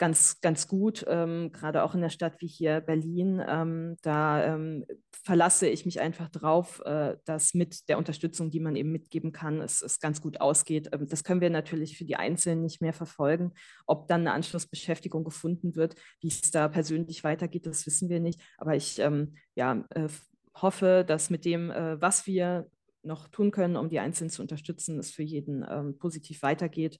[0.00, 3.40] ganz, ganz gut, ähm, gerade auch in der Stadt wie hier Berlin.
[3.46, 8.76] Ähm, da ähm, verlasse ich mich einfach drauf, äh, dass mit der Unterstützung, die man
[8.76, 10.88] eben mitgeben kann, es, es ganz gut ausgeht.
[10.92, 13.52] Ähm, das können wir natürlich für die Einzelnen nicht mehr verfolgen.
[13.86, 18.40] Ob dann eine Anschlussbeschäftigung gefunden wird, wie es da persönlich weitergeht, das wissen wir nicht.
[18.56, 20.08] Aber ich ähm, ja, äh,
[20.54, 22.70] hoffe, dass mit dem, äh, was wir
[23.02, 26.98] noch tun können, um die Einzelnen zu unterstützen, es für jeden ähm, positiv weitergeht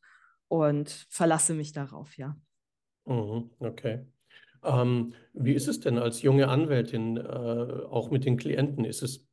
[0.48, 2.36] und verlasse mich darauf, ja.
[3.06, 4.06] Mhm, okay.
[4.62, 8.84] Ähm, wie ist es denn als junge Anwältin, äh, auch mit den Klienten?
[8.84, 9.26] Ist es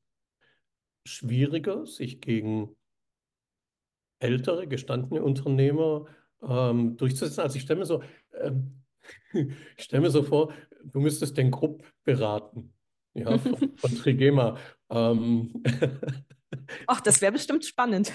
[1.06, 2.76] schwieriger, sich gegen
[4.20, 6.06] ältere, gestandene Unternehmer
[6.42, 7.42] ähm, durchzusetzen?
[7.42, 8.04] Also ich stelle mir so,
[8.34, 8.84] ähm,
[9.34, 10.54] ich stelle mir so vor,
[10.84, 12.74] du müsstest den Grupp beraten,
[13.14, 14.58] ja, von, von Trigema.
[14.90, 15.64] Ähm,
[16.88, 18.14] Ach, das wäre bestimmt spannend.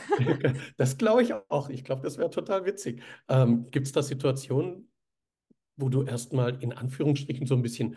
[0.78, 1.68] das glaube ich auch.
[1.68, 3.02] Ich glaube, das wäre total witzig.
[3.28, 4.90] Ähm, Gibt es da Situationen,
[5.82, 7.96] wo du erstmal in Anführungsstrichen so ein bisschen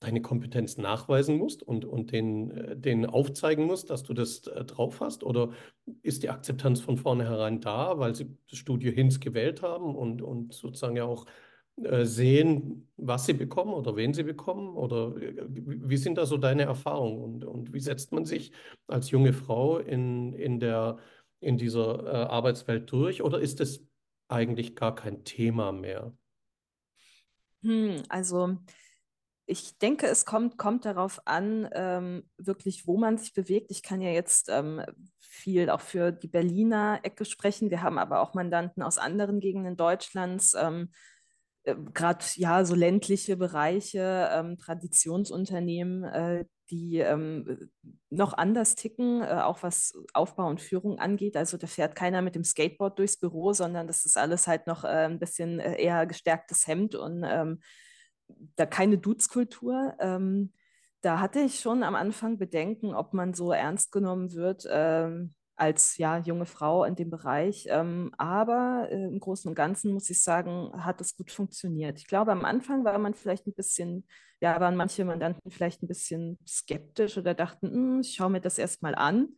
[0.00, 4.64] deine Kompetenz nachweisen musst und, und den, äh, den aufzeigen musst, dass du das äh,
[4.64, 5.22] drauf hast?
[5.24, 5.50] Oder
[6.02, 10.54] ist die Akzeptanz von vornherein da, weil sie das Studio Hinz gewählt haben und, und
[10.54, 11.26] sozusagen ja auch
[11.82, 14.74] äh, sehen, was sie bekommen oder wen sie bekommen?
[14.74, 18.52] Oder wie sind da so deine Erfahrungen und, und wie setzt man sich
[18.86, 20.96] als junge Frau in, in, der,
[21.40, 23.22] in dieser Arbeitswelt durch?
[23.22, 23.84] Oder ist es
[24.28, 26.14] eigentlich gar kein Thema mehr?
[27.62, 28.58] Hm, also
[29.46, 33.70] ich denke, es kommt, kommt darauf an, ähm, wirklich, wo man sich bewegt.
[33.70, 34.80] Ich kann ja jetzt ähm,
[35.18, 37.70] viel auch für die Berliner Ecke sprechen.
[37.70, 40.54] Wir haben aber auch Mandanten aus anderen Gegenden Deutschlands.
[40.54, 40.90] Ähm,
[41.64, 47.70] äh, Gerade ja, so ländliche Bereiche, ähm, Traditionsunternehmen, äh, die ähm,
[48.10, 51.36] noch anders ticken, äh, auch was Aufbau und Führung angeht.
[51.36, 54.84] Also da fährt keiner mit dem Skateboard durchs Büro, sondern das ist alles halt noch
[54.84, 57.60] äh, ein bisschen äh, eher gestärktes Hemd und ähm,
[58.56, 59.94] da keine Duzkultur.
[59.98, 60.52] Ähm,
[61.02, 65.96] da hatte ich schon am Anfang Bedenken, ob man so ernst genommen wird ähm, als
[65.98, 67.66] ja, junge Frau in dem Bereich.
[67.68, 71.98] Ähm, aber äh, im Großen und Ganzen muss ich sagen, hat es gut funktioniert.
[71.98, 74.06] Ich glaube, am Anfang war man vielleicht ein bisschen
[74.40, 78.58] ja, waren manche Mandanten vielleicht ein bisschen skeptisch oder dachten, hm, ich schaue mir das
[78.58, 79.28] erstmal an.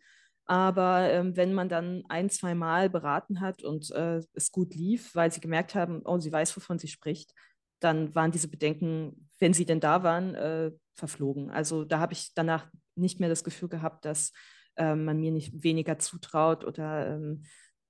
[0.45, 5.15] Aber ähm, wenn man dann ein, zwei Mal beraten hat und äh, es gut lief,
[5.15, 7.33] weil sie gemerkt haben, oh, sie weiß, wovon sie spricht,
[7.81, 11.51] dann waren diese Bedenken, wenn sie denn da waren, äh, verflogen.
[11.51, 14.33] Also da habe ich danach nicht mehr das Gefühl gehabt, dass
[14.77, 17.45] äh, man mir nicht weniger zutraut oder ähm,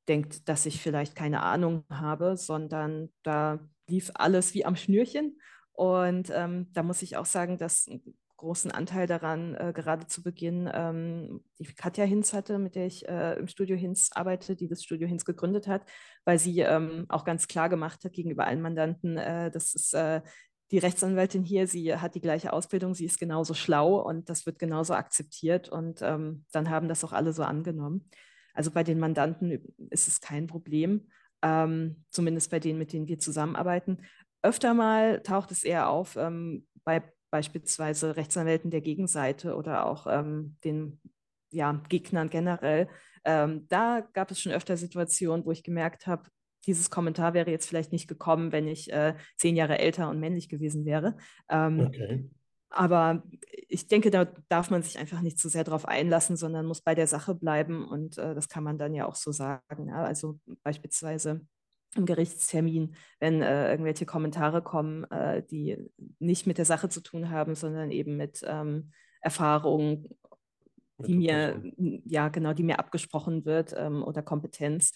[0.08, 5.38] denkt, dass ich vielleicht keine Ahnung habe, sondern da lief alles wie am Schnürchen
[5.72, 8.02] und ähm, da muss ich auch sagen, dass einen
[8.36, 13.08] großen Anteil daran äh, gerade zu Beginn ähm, die Katja Hinz hatte, mit der ich
[13.08, 15.84] äh, im Studio Hinz arbeite, die das Studio Hinz gegründet hat,
[16.24, 20.22] weil sie ähm, auch ganz klar gemacht hat gegenüber allen Mandanten, äh, das ist äh,
[20.72, 24.58] die Rechtsanwältin hier, sie hat die gleiche Ausbildung, sie ist genauso schlau und das wird
[24.58, 28.08] genauso akzeptiert und ähm, dann haben das auch alle so angenommen.
[28.54, 31.08] Also bei den Mandanten ist es kein Problem,
[31.42, 33.98] ähm, zumindest bei denen, mit denen wir zusammenarbeiten.
[34.42, 40.56] Öfter mal taucht es eher auf ähm, bei beispielsweise Rechtsanwälten der Gegenseite oder auch ähm,
[40.64, 41.00] den
[41.50, 42.88] ja, Gegnern generell.
[43.24, 46.28] Ähm, da gab es schon öfter Situationen, wo ich gemerkt habe,
[46.66, 50.48] dieses Kommentar wäre jetzt vielleicht nicht gekommen, wenn ich äh, zehn Jahre älter und männlich
[50.48, 51.16] gewesen wäre.
[51.48, 52.30] Ähm, okay.
[52.70, 53.22] Aber
[53.68, 56.94] ich denke, da darf man sich einfach nicht zu sehr darauf einlassen, sondern muss bei
[56.94, 57.86] der Sache bleiben.
[57.86, 59.88] Und äh, das kann man dann ja auch so sagen.
[59.88, 60.04] Ja?
[60.04, 61.46] Also beispielsweise
[61.96, 65.76] im Gerichtstermin, wenn äh, irgendwelche Kommentare kommen, äh, die
[66.18, 70.08] nicht mit der Sache zu tun haben, sondern eben mit ähm, Erfahrungen,
[70.98, 74.92] die mir, ja genau, die mir abgesprochen wird ähm, oder Kompetenz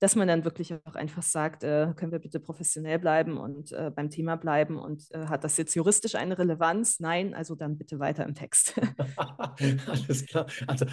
[0.00, 3.90] dass man dann wirklich auch einfach sagt, äh, können wir bitte professionell bleiben und äh,
[3.94, 7.00] beim Thema bleiben und äh, hat das jetzt juristisch eine Relevanz?
[7.00, 8.80] Nein, also dann bitte weiter im Text.
[9.86, 10.46] Alles klar.
[10.66, 10.86] Also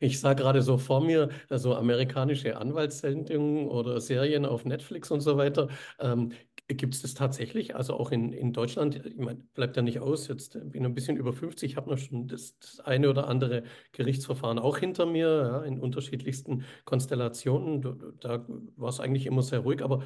[0.00, 5.36] ich sah gerade so vor mir, so amerikanische Anwaltssendungen oder Serien auf Netflix und so
[5.36, 5.68] weiter.
[5.98, 6.32] Ähm,
[6.68, 7.76] Gibt es das tatsächlich?
[7.76, 10.94] Also auch in, in Deutschland, ich meine, bleibt ja nicht aus, jetzt bin ich ein
[10.94, 15.28] bisschen über 50, habe noch schon das, das, eine oder andere Gerichtsverfahren auch hinter mir,
[15.28, 17.82] ja, in unterschiedlichsten Konstellationen.
[17.82, 20.02] Da, da war es eigentlich immer sehr ruhig, aber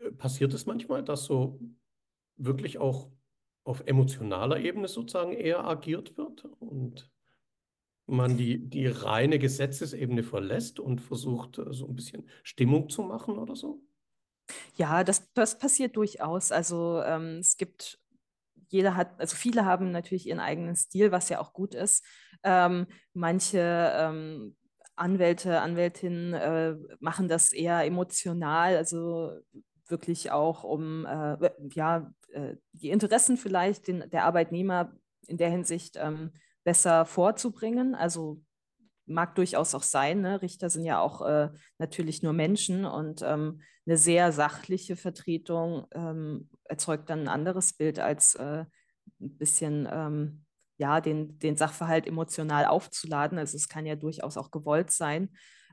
[0.00, 1.58] äh, passiert es manchmal, dass so
[2.36, 3.10] wirklich auch
[3.64, 7.10] auf emotionaler Ebene sozusagen eher agiert wird und
[8.06, 13.38] man die, die reine Gesetzesebene verlässt und versucht, äh, so ein bisschen Stimmung zu machen
[13.38, 13.82] oder so?
[14.76, 16.52] Ja, das, das passiert durchaus.
[16.52, 17.98] Also ähm, es gibt,
[18.68, 22.04] jeder hat, also viele haben natürlich ihren eigenen Stil, was ja auch gut ist.
[22.42, 24.56] Ähm, manche ähm,
[24.96, 29.32] Anwälte, Anwältinnen äh, machen das eher emotional, also
[29.88, 34.92] wirklich auch um äh, ja, äh, die Interessen vielleicht den, der Arbeitnehmer
[35.26, 36.32] in der Hinsicht ähm,
[36.64, 37.94] besser vorzubringen.
[37.94, 38.40] Also
[39.06, 40.20] mag durchaus auch sein.
[40.20, 40.42] Ne?
[40.42, 46.48] Richter sind ja auch äh, natürlich nur Menschen und ähm, eine sehr sachliche Vertretung ähm,
[46.64, 48.64] erzeugt dann ein anderes Bild als äh,
[49.20, 50.44] ein bisschen ähm,
[50.78, 53.38] ja, den, den Sachverhalt emotional aufzuladen.
[53.38, 55.30] Also es kann ja durchaus auch gewollt sein.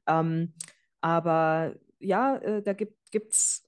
[0.08, 0.54] Ähm,
[1.02, 3.68] aber ja, äh, da gibt es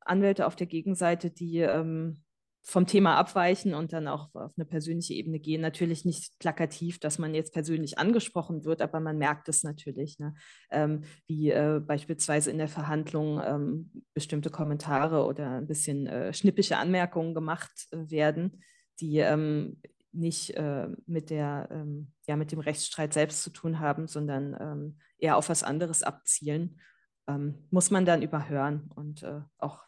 [0.00, 2.22] Anwälte auf der Gegenseite, die ähm,
[2.68, 5.60] vom Thema abweichen und dann auch auf eine persönliche Ebene gehen.
[5.60, 10.34] Natürlich nicht plakativ, dass man jetzt persönlich angesprochen wird, aber man merkt es natürlich, ne?
[10.72, 16.76] ähm, wie äh, beispielsweise in der Verhandlung ähm, bestimmte Kommentare oder ein bisschen äh, schnippische
[16.76, 18.60] Anmerkungen gemacht äh, werden,
[18.98, 24.08] die ähm, nicht äh, mit, der, ähm, ja, mit dem Rechtsstreit selbst zu tun haben,
[24.08, 26.80] sondern ähm, eher auf was anderes abzielen.
[27.28, 29.85] Ähm, muss man dann überhören und äh, auch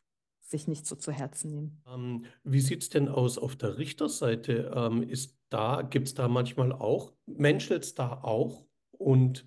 [0.51, 1.83] sich nicht so zu Herzen nehmen.
[1.87, 4.73] Ähm, wie sieht es denn aus auf der Richterseite?
[4.75, 9.47] Ähm, ist da, gibt es da manchmal auch, menschelt es da auch und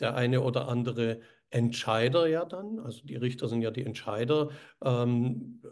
[0.00, 4.50] der eine oder andere Entscheider ja dann, also die Richter sind ja die Entscheider,
[4.82, 5.62] ähm,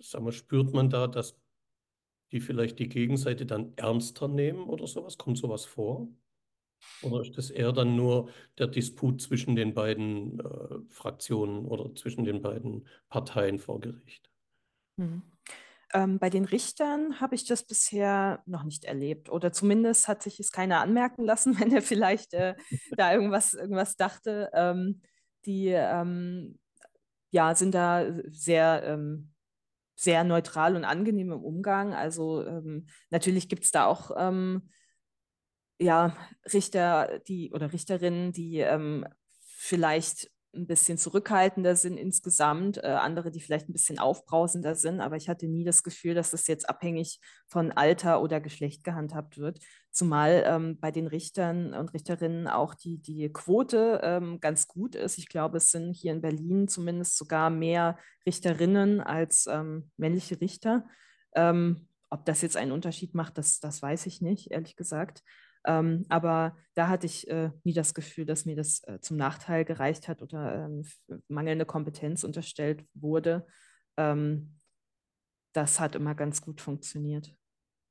[0.00, 1.38] sagen wir, spürt man da, dass
[2.32, 5.18] die vielleicht die Gegenseite dann ernster nehmen oder sowas?
[5.18, 6.08] Kommt sowas vor?
[7.02, 12.24] Oder ist das eher dann nur der Disput zwischen den beiden äh, Fraktionen oder zwischen
[12.24, 14.30] den beiden Parteien vor Gericht?
[14.98, 15.22] Hm.
[15.94, 19.30] Ähm, bei den Richtern habe ich das bisher noch nicht erlebt.
[19.30, 22.54] Oder zumindest hat sich es keiner anmerken lassen, wenn er vielleicht äh,
[22.96, 24.50] da irgendwas, irgendwas dachte.
[24.54, 25.02] Ähm,
[25.44, 26.58] die ähm,
[27.30, 29.32] ja, sind da sehr, ähm,
[29.96, 31.94] sehr neutral und angenehm im Umgang.
[31.94, 34.70] Also ähm, natürlich gibt es da auch ähm,
[35.78, 36.16] ja,
[36.52, 39.06] Richter, die oder Richterinnen, die ähm,
[39.40, 45.16] vielleicht ein bisschen zurückhaltender sind insgesamt, äh, andere, die vielleicht ein bisschen aufbrausender sind, aber
[45.16, 49.60] ich hatte nie das Gefühl, dass das jetzt abhängig von Alter oder Geschlecht gehandhabt wird,
[49.90, 55.16] zumal ähm, bei den Richtern und Richterinnen auch die, die Quote ähm, ganz gut ist.
[55.16, 60.86] Ich glaube, es sind hier in Berlin zumindest sogar mehr Richterinnen als ähm, männliche Richter.
[61.34, 65.22] Ähm, ob das jetzt einen Unterschied macht, das, das weiß ich nicht, ehrlich gesagt.
[65.64, 69.64] Ähm, aber da hatte ich äh, nie das Gefühl, dass mir das äh, zum Nachteil
[69.64, 70.84] gereicht hat oder ähm,
[71.28, 73.46] mangelnde Kompetenz unterstellt wurde.
[73.96, 74.58] Ähm,
[75.52, 77.34] das hat immer ganz gut funktioniert.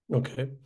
[0.10, 0.57] Okay.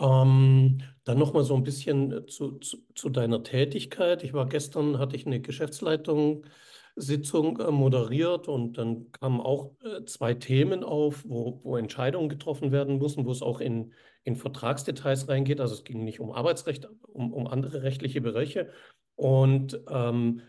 [0.00, 4.24] Ähm, dann noch mal so ein bisschen äh, zu, zu, zu, deiner Tätigkeit.
[4.24, 6.46] Ich war gestern, hatte ich eine Geschäftsleitung
[6.96, 12.72] Sitzung äh, moderiert und dann kamen auch äh, zwei Themen auf, wo, wo Entscheidungen getroffen
[12.72, 13.92] werden müssen, wo es auch in,
[14.24, 15.60] in Vertragsdetails reingeht.
[15.60, 18.70] Also es ging nicht um Arbeitsrecht, um, um andere rechtliche Bereiche.
[19.14, 20.42] Und ähm,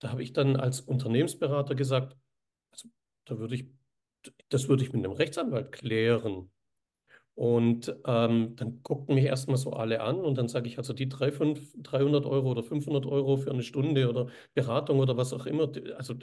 [0.00, 2.16] da habe ich dann als Unternehmensberater gesagt,
[2.70, 2.88] also
[3.24, 3.66] da würde ich,
[4.48, 6.50] das würde ich mit einem Rechtsanwalt klären.
[7.36, 11.06] Und ähm, dann guckten mich erstmal so alle an und dann sage ich, also die
[11.08, 15.44] 3, 5, 300 Euro oder 500 Euro für eine Stunde oder Beratung oder was auch
[15.44, 16.14] immer, also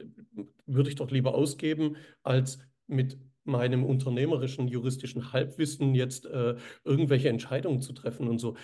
[0.66, 7.82] würde ich doch lieber ausgeben, als mit meinem unternehmerischen, juristischen Halbwissen jetzt äh, irgendwelche Entscheidungen
[7.82, 8.56] zu treffen und so.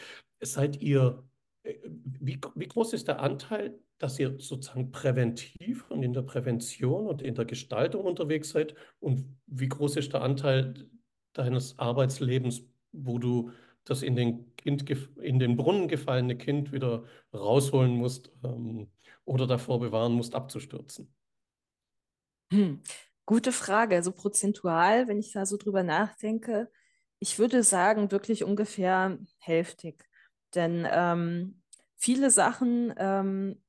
[0.42, 1.24] Seid ihr,
[1.62, 7.06] äh, wie, wie groß ist der Anteil, dass ihr sozusagen präventiv und in der Prävention
[7.06, 8.74] und in der Gestaltung unterwegs seid?
[9.00, 10.90] Und wie groß ist der Anteil
[11.34, 13.52] deines Arbeitslebens, wo du
[13.84, 14.90] das in den, kind,
[15.20, 18.92] in den Brunnen gefallene Kind wieder rausholen musst ähm,
[19.26, 21.14] oder davor bewahren musst, abzustürzen?
[22.52, 22.82] Hm,
[23.26, 23.96] gute Frage.
[23.96, 26.72] Also prozentual, wenn ich da so drüber nachdenke,
[27.20, 30.06] ich würde sagen, wirklich ungefähr hälftig.
[30.56, 31.62] Denn ähm,
[31.96, 33.62] viele Sachen, ähm,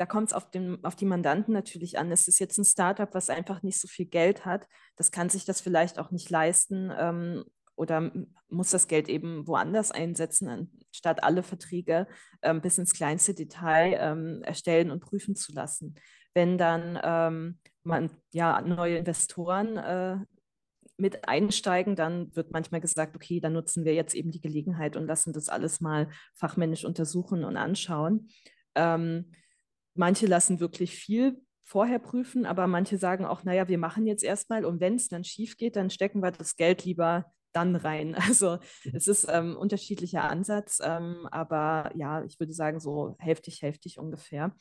[0.00, 0.48] da kommt es auf,
[0.82, 2.10] auf die Mandanten natürlich an.
[2.10, 4.66] Es ist jetzt ein Startup, was einfach nicht so viel Geld hat.
[4.96, 7.44] Das kann sich das vielleicht auch nicht leisten ähm,
[7.76, 8.10] oder
[8.48, 12.06] muss das Geld eben woanders einsetzen, anstatt alle Verträge
[12.40, 15.96] ähm, bis ins kleinste Detail ähm, erstellen und prüfen zu lassen.
[16.32, 20.16] Wenn dann ähm, man ja neue Investoren äh,
[20.96, 25.06] mit einsteigen, dann wird manchmal gesagt, okay, dann nutzen wir jetzt eben die Gelegenheit und
[25.06, 28.30] lassen das alles mal fachmännisch untersuchen und anschauen.
[28.74, 29.32] Ähm,
[30.00, 34.64] manche lassen wirklich viel vorher prüfen, aber manche sagen auch, naja, wir machen jetzt erstmal
[34.64, 38.16] und wenn es dann schief geht, dann stecken wir das Geld lieber dann rein.
[38.28, 38.58] Also
[38.92, 44.56] es ist ähm, unterschiedlicher Ansatz, ähm, aber ja, ich würde sagen so hälftig, hälftig ungefähr.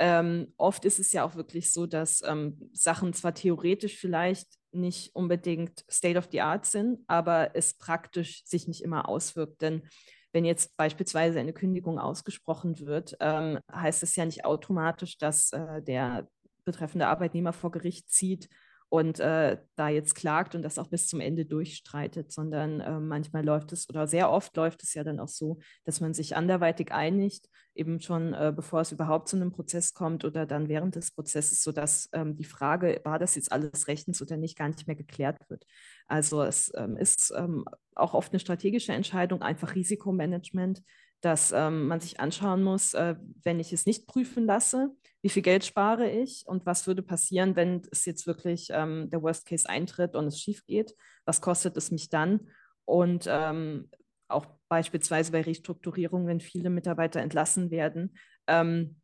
[0.00, 5.14] Ähm, oft ist es ja auch wirklich so, dass ähm, Sachen zwar theoretisch vielleicht nicht
[5.14, 9.60] unbedingt State of the Art sind, aber es praktisch sich nicht immer auswirkt.
[9.60, 9.82] Denn
[10.32, 15.82] wenn jetzt beispielsweise eine Kündigung ausgesprochen wird, ähm, heißt es ja nicht automatisch, dass äh,
[15.82, 16.28] der
[16.64, 18.48] betreffende Arbeitnehmer vor Gericht zieht
[18.90, 23.44] und äh, da jetzt klagt und das auch bis zum Ende durchstreitet, sondern äh, manchmal
[23.44, 26.90] läuft es oder sehr oft läuft es ja dann auch so, dass man sich anderweitig
[26.92, 31.10] einigt, eben schon äh, bevor es überhaupt zu einem Prozess kommt oder dann während des
[31.10, 34.96] Prozesses, sodass ähm, die Frage, war das jetzt alles rechtens oder nicht, gar nicht mehr
[34.96, 35.64] geklärt wird.
[36.08, 40.82] Also es ähm, ist ähm, auch oft eine strategische Entscheidung, einfach Risikomanagement,
[41.20, 44.90] dass ähm, man sich anschauen muss, äh, wenn ich es nicht prüfen lasse,
[45.20, 49.22] wie viel Geld spare ich und was würde passieren, wenn es jetzt wirklich ähm, der
[49.22, 50.94] Worst Case eintritt und es schief geht?
[51.24, 52.48] Was kostet es mich dann?
[52.84, 53.90] Und ähm,
[54.28, 58.16] auch beispielsweise bei Restrukturierung, wenn viele Mitarbeiter entlassen werden.
[58.46, 59.00] Ähm,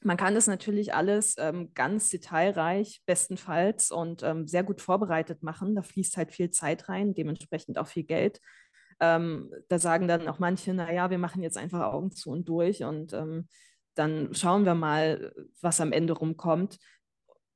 [0.00, 5.74] man kann das natürlich alles ähm, ganz detailreich, bestenfalls und ähm, sehr gut vorbereitet machen.
[5.74, 8.40] Da fließt halt viel Zeit rein, dementsprechend auch viel Geld.
[9.00, 12.84] Ähm, da sagen dann auch manche, naja, wir machen jetzt einfach Augen zu und durch
[12.84, 13.48] und ähm,
[13.94, 16.78] dann schauen wir mal, was am Ende rumkommt.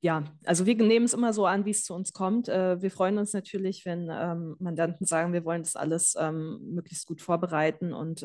[0.01, 2.49] Ja, also wir nehmen es immer so an, wie es zu uns kommt.
[2.49, 7.07] Äh, wir freuen uns natürlich, wenn ähm, Mandanten sagen, wir wollen das alles ähm, möglichst
[7.07, 8.25] gut vorbereiten und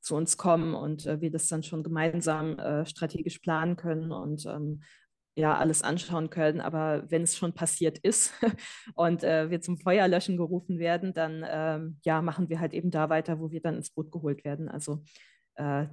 [0.00, 4.46] zu uns kommen und äh, wir das dann schon gemeinsam äh, strategisch planen können und
[4.46, 4.82] ähm,
[5.36, 6.60] ja alles anschauen können.
[6.60, 8.32] Aber wenn es schon passiert ist
[8.94, 13.08] und äh, wir zum Feuerlöschen gerufen werden, dann ähm, ja machen wir halt eben da
[13.08, 14.68] weiter, wo wir dann ins Boot geholt werden.
[14.68, 15.02] Also
[15.56, 15.86] äh,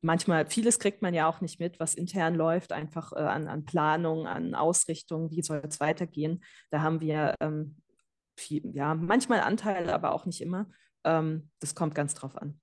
[0.00, 3.64] manchmal, vieles kriegt man ja auch nicht mit, was intern läuft, einfach äh, an, an
[3.64, 6.42] Planung, an Ausrichtung, wie soll es weitergehen.
[6.70, 7.76] Da haben wir ähm,
[8.36, 10.68] viel, ja, manchmal Anteil, aber auch nicht immer.
[11.04, 12.60] Ähm, das kommt ganz drauf an.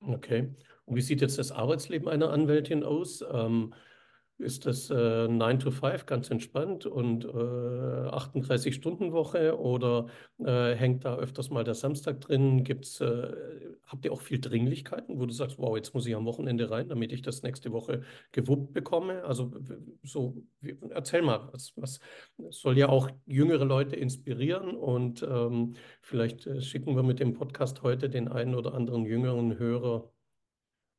[0.00, 0.54] Okay.
[0.84, 3.24] Und wie sieht jetzt das Arbeitsleben einer Anwältin aus?
[3.32, 3.74] Ähm,
[4.38, 11.16] ist das äh, 9 to 5 ganz entspannt und äh, 38-Stunden-Woche oder äh, hängt da
[11.16, 12.62] öfters mal der Samstag drin?
[12.62, 13.34] Gibt's, äh,
[13.86, 16.88] habt ihr auch viel Dringlichkeiten, wo du sagst, wow, jetzt muss ich am Wochenende rein,
[16.88, 19.24] damit ich das nächste Woche gewuppt bekomme?
[19.24, 19.52] Also
[20.02, 20.42] so,
[20.90, 22.00] erzähl mal, was, was
[22.50, 27.82] soll ja auch jüngere Leute inspirieren und ähm, vielleicht äh, schicken wir mit dem Podcast
[27.82, 30.10] heute den einen oder anderen jüngeren Hörer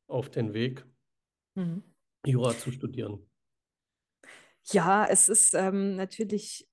[0.08, 0.86] auf den Weg.
[1.56, 1.84] Mhm.
[2.26, 3.30] Jura zu studieren?
[4.72, 6.68] Ja, es ist ähm, natürlich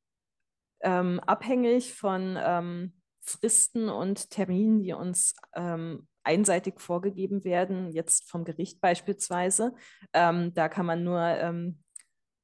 [0.81, 2.93] ähm, abhängig von ähm,
[3.25, 9.75] Fristen und Terminen, die uns ähm, einseitig vorgegeben werden, jetzt vom Gericht beispielsweise.
[10.13, 11.79] Ähm, da kann man nur ähm,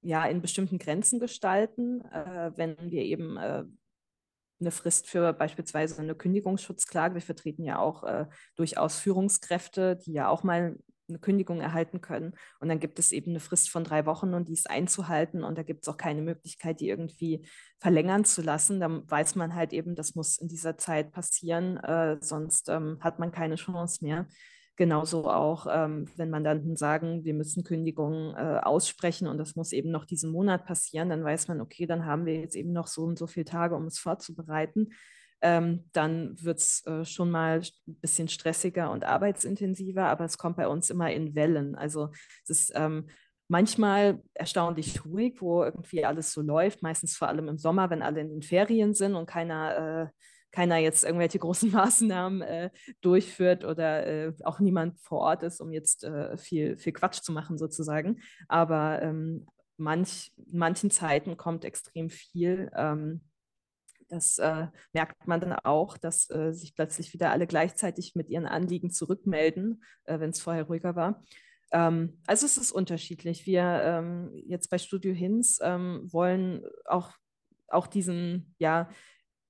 [0.02, 3.64] ja, in bestimmten Grenzen gestalten, äh, wenn wir eben äh,
[4.60, 7.14] eine Frist für beispielsweise eine Kündigungsschutzklage.
[7.14, 10.78] Wir vertreten ja auch äh, durchaus Führungskräfte, die ja auch mal
[11.10, 12.34] eine Kündigung erhalten können.
[12.60, 15.44] Und dann gibt es eben eine Frist von drei Wochen und die ist einzuhalten.
[15.44, 17.46] Und da gibt es auch keine Möglichkeit, die irgendwie
[17.78, 18.80] verlängern zu lassen.
[18.80, 23.18] Dann weiß man halt eben, das muss in dieser Zeit passieren, äh, sonst ähm, hat
[23.18, 24.26] man keine Chance mehr.
[24.76, 29.90] Genauso auch, ähm, wenn Mandanten sagen, wir müssen Kündigungen äh, aussprechen und das muss eben
[29.90, 33.02] noch diesen Monat passieren, dann weiß man, okay, dann haben wir jetzt eben noch so
[33.02, 34.88] und so viele Tage, um es vorzubereiten
[35.42, 40.56] ähm, dann wird es äh, schon mal ein bisschen stressiger und arbeitsintensiver, aber es kommt
[40.56, 41.74] bei uns immer in Wellen.
[41.74, 42.10] Also
[42.44, 43.08] es ist ähm,
[43.48, 48.20] manchmal erstaunlich ruhig, wo irgendwie alles so läuft, meistens vor allem im Sommer, wenn alle
[48.20, 50.06] in den Ferien sind und keiner...
[50.06, 50.10] Äh,
[50.52, 52.70] keiner jetzt irgendwelche großen Maßnahmen äh,
[53.00, 57.32] durchführt oder äh, auch niemand vor Ort ist, um jetzt äh, viel, viel Quatsch zu
[57.32, 58.20] machen sozusagen.
[58.48, 62.70] Aber ähm, manch, manchen Zeiten kommt extrem viel.
[62.74, 63.22] Ähm,
[64.10, 68.46] das äh, merkt man dann auch, dass äh, sich plötzlich wieder alle gleichzeitig mit ihren
[68.46, 71.22] Anliegen zurückmelden, äh, wenn es vorher ruhiger war.
[71.72, 73.46] Ähm, also es ist unterschiedlich.
[73.46, 77.12] Wir ähm, jetzt bei Studio Hinz ähm, wollen auch,
[77.68, 78.88] auch diesen, ja,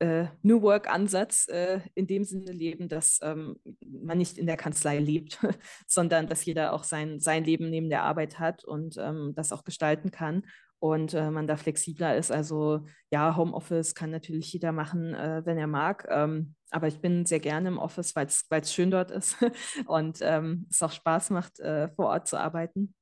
[0.00, 4.98] äh, New Work-Ansatz äh, in dem Sinne leben, dass ähm, man nicht in der Kanzlei
[4.98, 5.38] lebt,
[5.86, 9.64] sondern dass jeder auch sein, sein Leben neben der Arbeit hat und ähm, das auch
[9.64, 10.42] gestalten kann
[10.80, 12.32] und äh, man da flexibler ist.
[12.32, 16.06] Also ja, Homeoffice kann natürlich jeder machen, äh, wenn er mag.
[16.10, 19.36] Ähm, aber ich bin sehr gerne im Office, weil es schön dort ist
[19.86, 22.94] und ähm, es auch Spaß macht, äh, vor Ort zu arbeiten.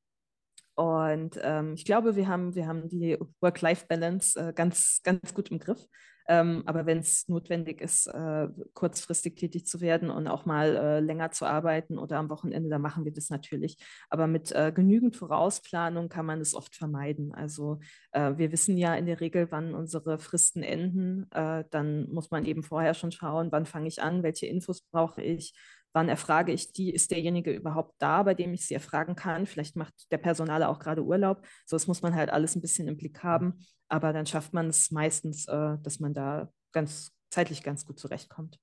[0.75, 5.59] Und ähm, ich glaube, wir haben, wir haben die Work-Life-Balance äh, ganz, ganz gut im
[5.59, 5.85] Griff.
[6.29, 11.01] Ähm, aber wenn es notwendig ist, äh, kurzfristig tätig zu werden und auch mal äh,
[11.01, 13.79] länger zu arbeiten oder am Wochenende, dann machen wir das natürlich.
[14.11, 17.33] Aber mit äh, genügend Vorausplanung kann man es oft vermeiden.
[17.33, 17.81] Also
[18.13, 21.31] äh, wir wissen ja in der Regel, wann unsere Fristen enden.
[21.33, 25.23] Äh, dann muss man eben vorher schon schauen, wann fange ich an, welche Infos brauche
[25.23, 25.55] ich
[25.99, 29.47] wann erfrage ich die, ist derjenige überhaupt da, bei dem ich sie erfragen kann.
[29.47, 31.45] Vielleicht macht der Personaler auch gerade Urlaub.
[31.67, 33.59] So, das muss man halt alles ein bisschen im Blick haben.
[33.89, 38.61] Aber dann schafft man es meistens, äh, dass man da ganz zeitlich ganz gut zurechtkommt.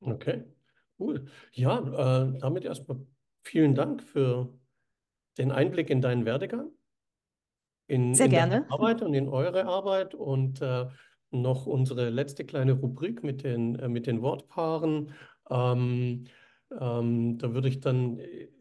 [0.00, 0.42] Okay,
[0.98, 1.26] cool.
[1.52, 3.06] Ja, äh, damit erstmal
[3.44, 4.52] vielen Dank für
[5.38, 6.72] den Einblick in deinen Werdegang,
[7.86, 8.60] in, Sehr in gerne.
[8.62, 10.86] deine Arbeit und in eure Arbeit und äh,
[11.30, 15.12] noch unsere letzte kleine Rubrik mit den, äh, mit den Wortpaaren.
[15.50, 16.26] Ähm,
[16.80, 18.20] ähm, da würde ich dann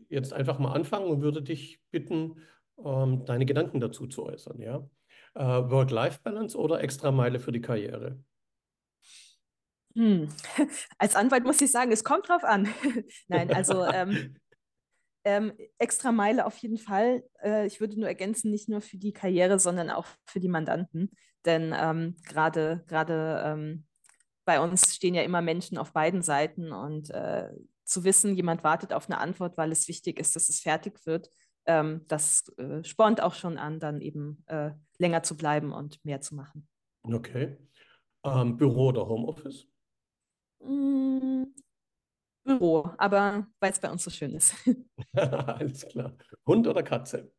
[0.10, 2.38] jetzt einfach mal anfangen und würde dich bitten,
[2.84, 4.62] ähm, deine Gedanken dazu zu äußern.
[4.62, 4.88] Ja?
[5.36, 8.20] Äh, Work-Life-Balance oder Extrameile für die Karriere?
[9.96, 10.30] Hm.
[10.98, 12.68] Als Anwalt muss ich sagen, es kommt drauf an.
[13.28, 14.36] Nein, also ähm,
[15.24, 17.24] ähm, extra Meile auf jeden Fall.
[17.42, 21.12] Äh, ich würde nur ergänzen, nicht nur für die Karriere, sondern auch für die Mandanten.
[21.46, 23.86] Denn ähm, gerade gerade ähm,
[24.46, 27.50] bei uns stehen ja immer Menschen auf beiden Seiten und äh,
[27.86, 31.30] zu wissen, jemand wartet auf eine Antwort, weil es wichtig ist, dass es fertig wird,
[31.66, 36.22] ähm, das äh, spornt auch schon an, dann eben äh, länger zu bleiben und mehr
[36.22, 36.68] zu machen.
[37.04, 37.58] Okay.
[38.24, 39.68] Ähm, Büro oder Homeoffice?
[40.60, 41.44] Mm,
[42.44, 44.56] Büro, aber weil es bei uns so schön ist.
[45.14, 46.16] Alles klar.
[46.46, 47.32] Hund oder Katze?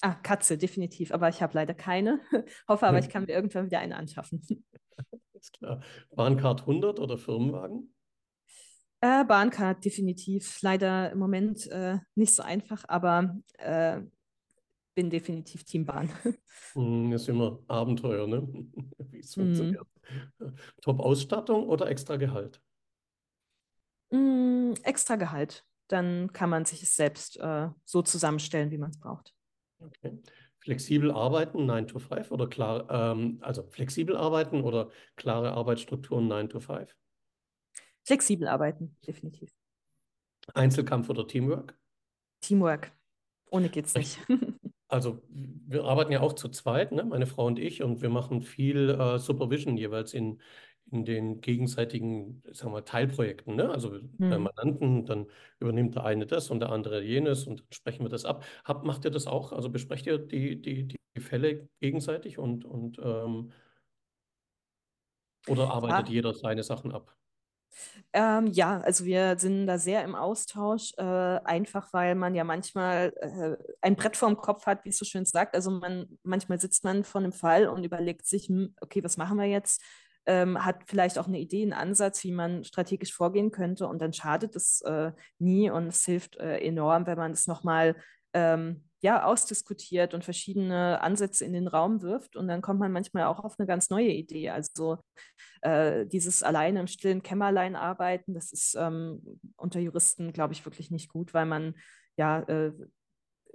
[0.00, 1.12] Ah, Katze, definitiv.
[1.12, 2.20] Aber ich habe leider keine.
[2.68, 4.42] Hoffe aber, ich kann mir irgendwann wieder eine anschaffen.
[5.32, 5.82] Alles klar.
[6.14, 7.94] Bahncard 100 oder Firmenwagen?
[9.00, 10.60] Äh, Bahncard, definitiv.
[10.62, 14.00] Leider im Moment äh, nicht so einfach, aber äh,
[14.94, 16.10] bin definitiv Teambahn.
[16.74, 18.42] Hm, ist immer Abenteuer, ne?
[19.10, 19.44] Wie es Mhm.
[19.44, 19.86] funktioniert.
[20.82, 22.60] Top-Ausstattung oder extra Gehalt?
[24.10, 25.64] Mm, extra Gehalt.
[25.88, 29.34] Dann kann man sich es selbst äh, so zusammenstellen, wie man es braucht.
[29.80, 30.18] Okay.
[30.60, 36.48] Flexibel arbeiten, 9 to 5 oder klar, ähm, also flexibel arbeiten oder klare Arbeitsstrukturen 9
[36.48, 36.94] to 5?
[38.08, 39.52] Flexibel arbeiten, definitiv.
[40.54, 41.78] Einzelkampf oder Teamwork?
[42.40, 42.92] Teamwork.
[43.50, 44.18] Ohne geht's nicht.
[44.90, 47.04] Also wir arbeiten ja auch zu zweit, ne?
[47.04, 50.40] Meine Frau und ich, und wir machen viel äh, Supervision jeweils in,
[50.90, 53.54] in den gegenseitigen, sagen wir, Teilprojekten.
[53.54, 53.68] Ne?
[53.70, 54.42] Also Hm.
[54.42, 55.26] Mandanten, dann
[55.60, 58.44] übernimmt der eine das und der andere jenes und dann sprechen wir das ab.
[58.64, 59.52] Hab, macht ihr das auch?
[59.52, 63.52] Also besprecht ihr die, die, die Fälle gegenseitig und, und ähm,
[65.48, 67.16] oder arbeitet Ja, jeder seine Sachen ab?
[68.12, 73.12] Ähm, ja, also wir sind da sehr im Austausch, äh, einfach weil man ja manchmal
[73.20, 75.54] äh, ein Brett vorm Kopf hat, wie es so schön sagt.
[75.54, 79.38] Also man, manchmal sitzt man vor einem Fall und überlegt sich, hm, okay, was machen
[79.38, 79.82] wir jetzt?
[80.26, 84.12] Ähm, hat vielleicht auch eine Idee, einen Ansatz, wie man strategisch vorgehen könnte und dann
[84.12, 87.96] schadet es äh, nie und es hilft äh, enorm, wenn man es nochmal
[88.34, 93.24] ähm, ja, ausdiskutiert und verschiedene Ansätze in den Raum wirft und dann kommt man manchmal
[93.24, 94.50] auch auf eine ganz neue Idee.
[94.50, 94.98] Also
[95.62, 100.90] äh, dieses alleine im stillen Kämmerlein arbeiten, das ist ähm, unter Juristen, glaube ich, wirklich
[100.90, 101.74] nicht gut, weil man
[102.16, 102.72] ja äh,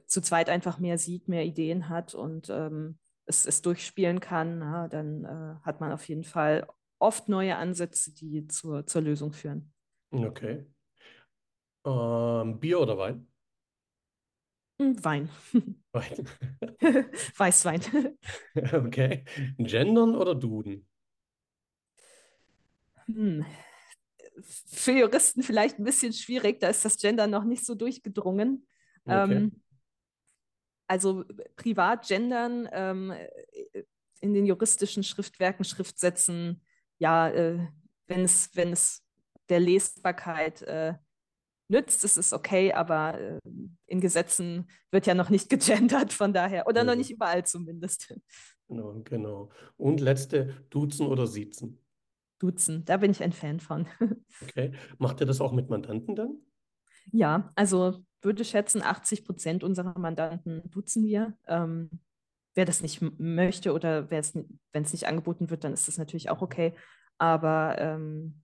[0.08, 4.60] zu zweit einfach mehr sieht, mehr Ideen hat und ähm, es, es durchspielen kann.
[4.60, 6.68] Na, dann äh, hat man auf jeden Fall
[7.00, 9.74] oft neue Ansätze, die zur, zur Lösung führen.
[10.12, 10.66] Okay.
[11.86, 13.28] Ähm, Bier oder Wein?
[15.04, 15.30] Wein.
[15.92, 16.30] Wein.
[17.38, 17.82] Weißwein.
[18.74, 19.24] Okay.
[19.58, 20.88] Gendern oder Duden?
[23.06, 23.46] Hm.
[24.42, 28.66] Für Juristen vielleicht ein bisschen schwierig, da ist das Gender noch nicht so durchgedrungen.
[29.06, 29.34] Okay.
[29.34, 29.64] Ähm,
[30.88, 31.24] also
[31.56, 33.14] privat gendern ähm,
[34.22, 36.62] in den juristischen Schriftwerken, Schriftsätzen,
[36.98, 37.68] ja, äh,
[38.08, 39.04] wenn es, wenn es
[39.50, 40.94] der Lesbarkeit äh,
[41.68, 43.39] nützt, ist es okay, aber äh,
[43.88, 48.14] in Gesetzen wird ja noch nicht gegendert, von daher, oder noch Ja, nicht überall zumindest.
[48.68, 49.49] genau, genau.
[49.78, 51.80] Und letzte, Duzen oder Siezen?
[52.39, 53.88] Duzen, da bin ich ein Fan von.
[54.43, 54.74] Okay.
[54.97, 56.38] Macht ihr das auch mit Mandanten dann?
[57.11, 61.38] Ja, also würde schätzen, 80 Prozent unserer Mandanten duzen wir.
[61.47, 61.89] Ähm,
[62.55, 66.41] wer das nicht möchte oder wenn es nicht angeboten wird, dann ist das natürlich auch
[66.41, 66.74] okay.
[67.18, 68.41] Aber ähm,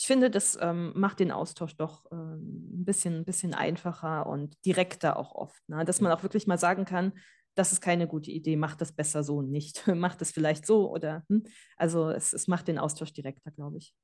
[0.00, 4.56] ich finde, das ähm, macht den Austausch doch ähm, ein, bisschen, ein bisschen einfacher und
[4.64, 5.68] direkter auch oft.
[5.68, 5.84] Ne?
[5.84, 7.12] Dass man auch wirklich mal sagen kann,
[7.54, 9.86] das ist keine gute Idee, mach das besser so nicht.
[9.94, 11.42] mach das vielleicht so oder hm?
[11.76, 13.94] also es, es macht den Austausch direkter, glaube ich.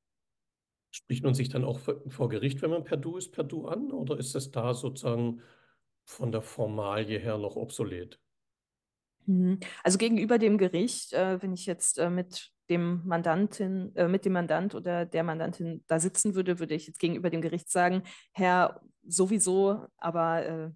[0.91, 3.91] Spricht man sich dann auch vor Gericht, wenn man per Du ist, per Du an?
[3.91, 5.41] Oder ist das da sozusagen
[6.05, 8.21] von der Formalie her noch obsolet?
[9.25, 9.61] Mhm.
[9.83, 14.33] Also gegenüber dem Gericht, äh, wenn ich jetzt äh, mit dem Mandantin, äh, mit dem
[14.33, 18.03] Mandant oder der Mandantin da sitzen würde, würde ich jetzt gegenüber dem Gericht sagen,
[18.33, 20.71] Herr, sowieso, aber äh,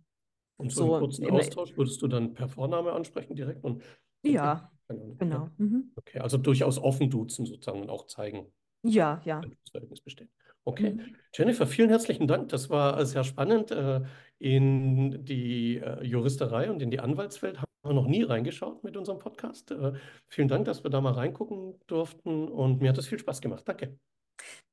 [0.57, 3.65] und so, so einen kurzen Austausch würdest du dann per Vorname ansprechen direkt?
[3.65, 3.83] Und,
[4.23, 4.71] ja,
[5.19, 5.49] genau.
[5.57, 5.93] Mhm.
[5.97, 8.53] Okay, also durchaus offen duzen sozusagen und auch zeigen.
[8.83, 9.41] Ja, ja.
[9.71, 10.29] Verhältnis besteht.
[10.65, 10.93] Okay.
[10.93, 11.17] Mhm.
[11.35, 12.51] Jennifer, vielen herzlichen Dank.
[12.51, 13.71] Das war sehr spannend.
[13.71, 14.03] Äh,
[14.39, 19.71] in die äh, Juristerei und in die Anwaltswelt wir noch nie reingeschaut mit unserem Podcast.
[19.71, 19.93] Äh,
[20.29, 23.63] vielen Dank, dass wir da mal reingucken durften und mir hat es viel Spaß gemacht.
[23.67, 23.99] Danke.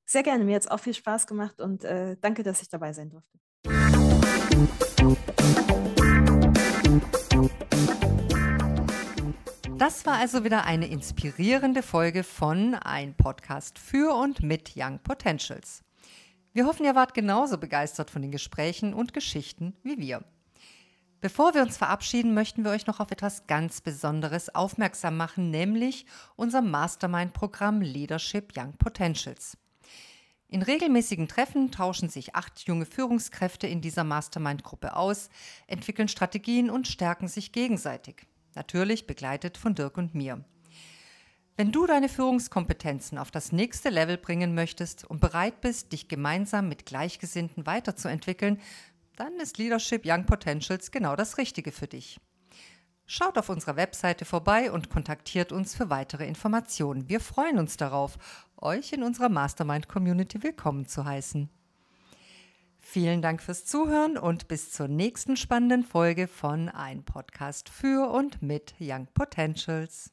[0.06, 0.44] Sehr gerne.
[0.44, 3.38] Mir hat es auch viel Spaß gemacht und danke, dass ich dabei sein durfte.
[9.78, 15.84] Das war also wieder eine inspirierende Folge von Ein Podcast für und mit Young Potentials.
[16.54, 20.24] Wir hoffen, ihr wart genauso begeistert von den Gesprächen und Geschichten wie wir.
[21.20, 26.06] Bevor wir uns verabschieden, möchten wir euch noch auf etwas ganz Besonderes aufmerksam machen, nämlich
[26.36, 29.58] unser Mastermind-Programm Leadership Young Potentials.
[30.48, 35.30] In regelmäßigen Treffen tauschen sich acht junge Führungskräfte in dieser Mastermind-Gruppe aus,
[35.66, 38.28] entwickeln Strategien und stärken sich gegenseitig.
[38.54, 40.46] Natürlich begleitet von Dirk und mir.
[41.60, 46.70] Wenn du deine Führungskompetenzen auf das nächste Level bringen möchtest und bereit bist, dich gemeinsam
[46.70, 48.62] mit Gleichgesinnten weiterzuentwickeln,
[49.18, 52.20] dann ist Leadership Young Potentials genau das Richtige für dich.
[53.06, 57.10] Schaut auf unserer Webseite vorbei und kontaktiert uns für weitere Informationen.
[57.10, 58.18] Wir freuen uns darauf,
[58.58, 61.50] euch in unserer Mastermind Community willkommen zu heißen.
[62.80, 68.42] Vielen Dank fürs Zuhören und bis zur nächsten spannenden Folge von Ein Podcast für und
[68.42, 70.12] mit Young Potentials.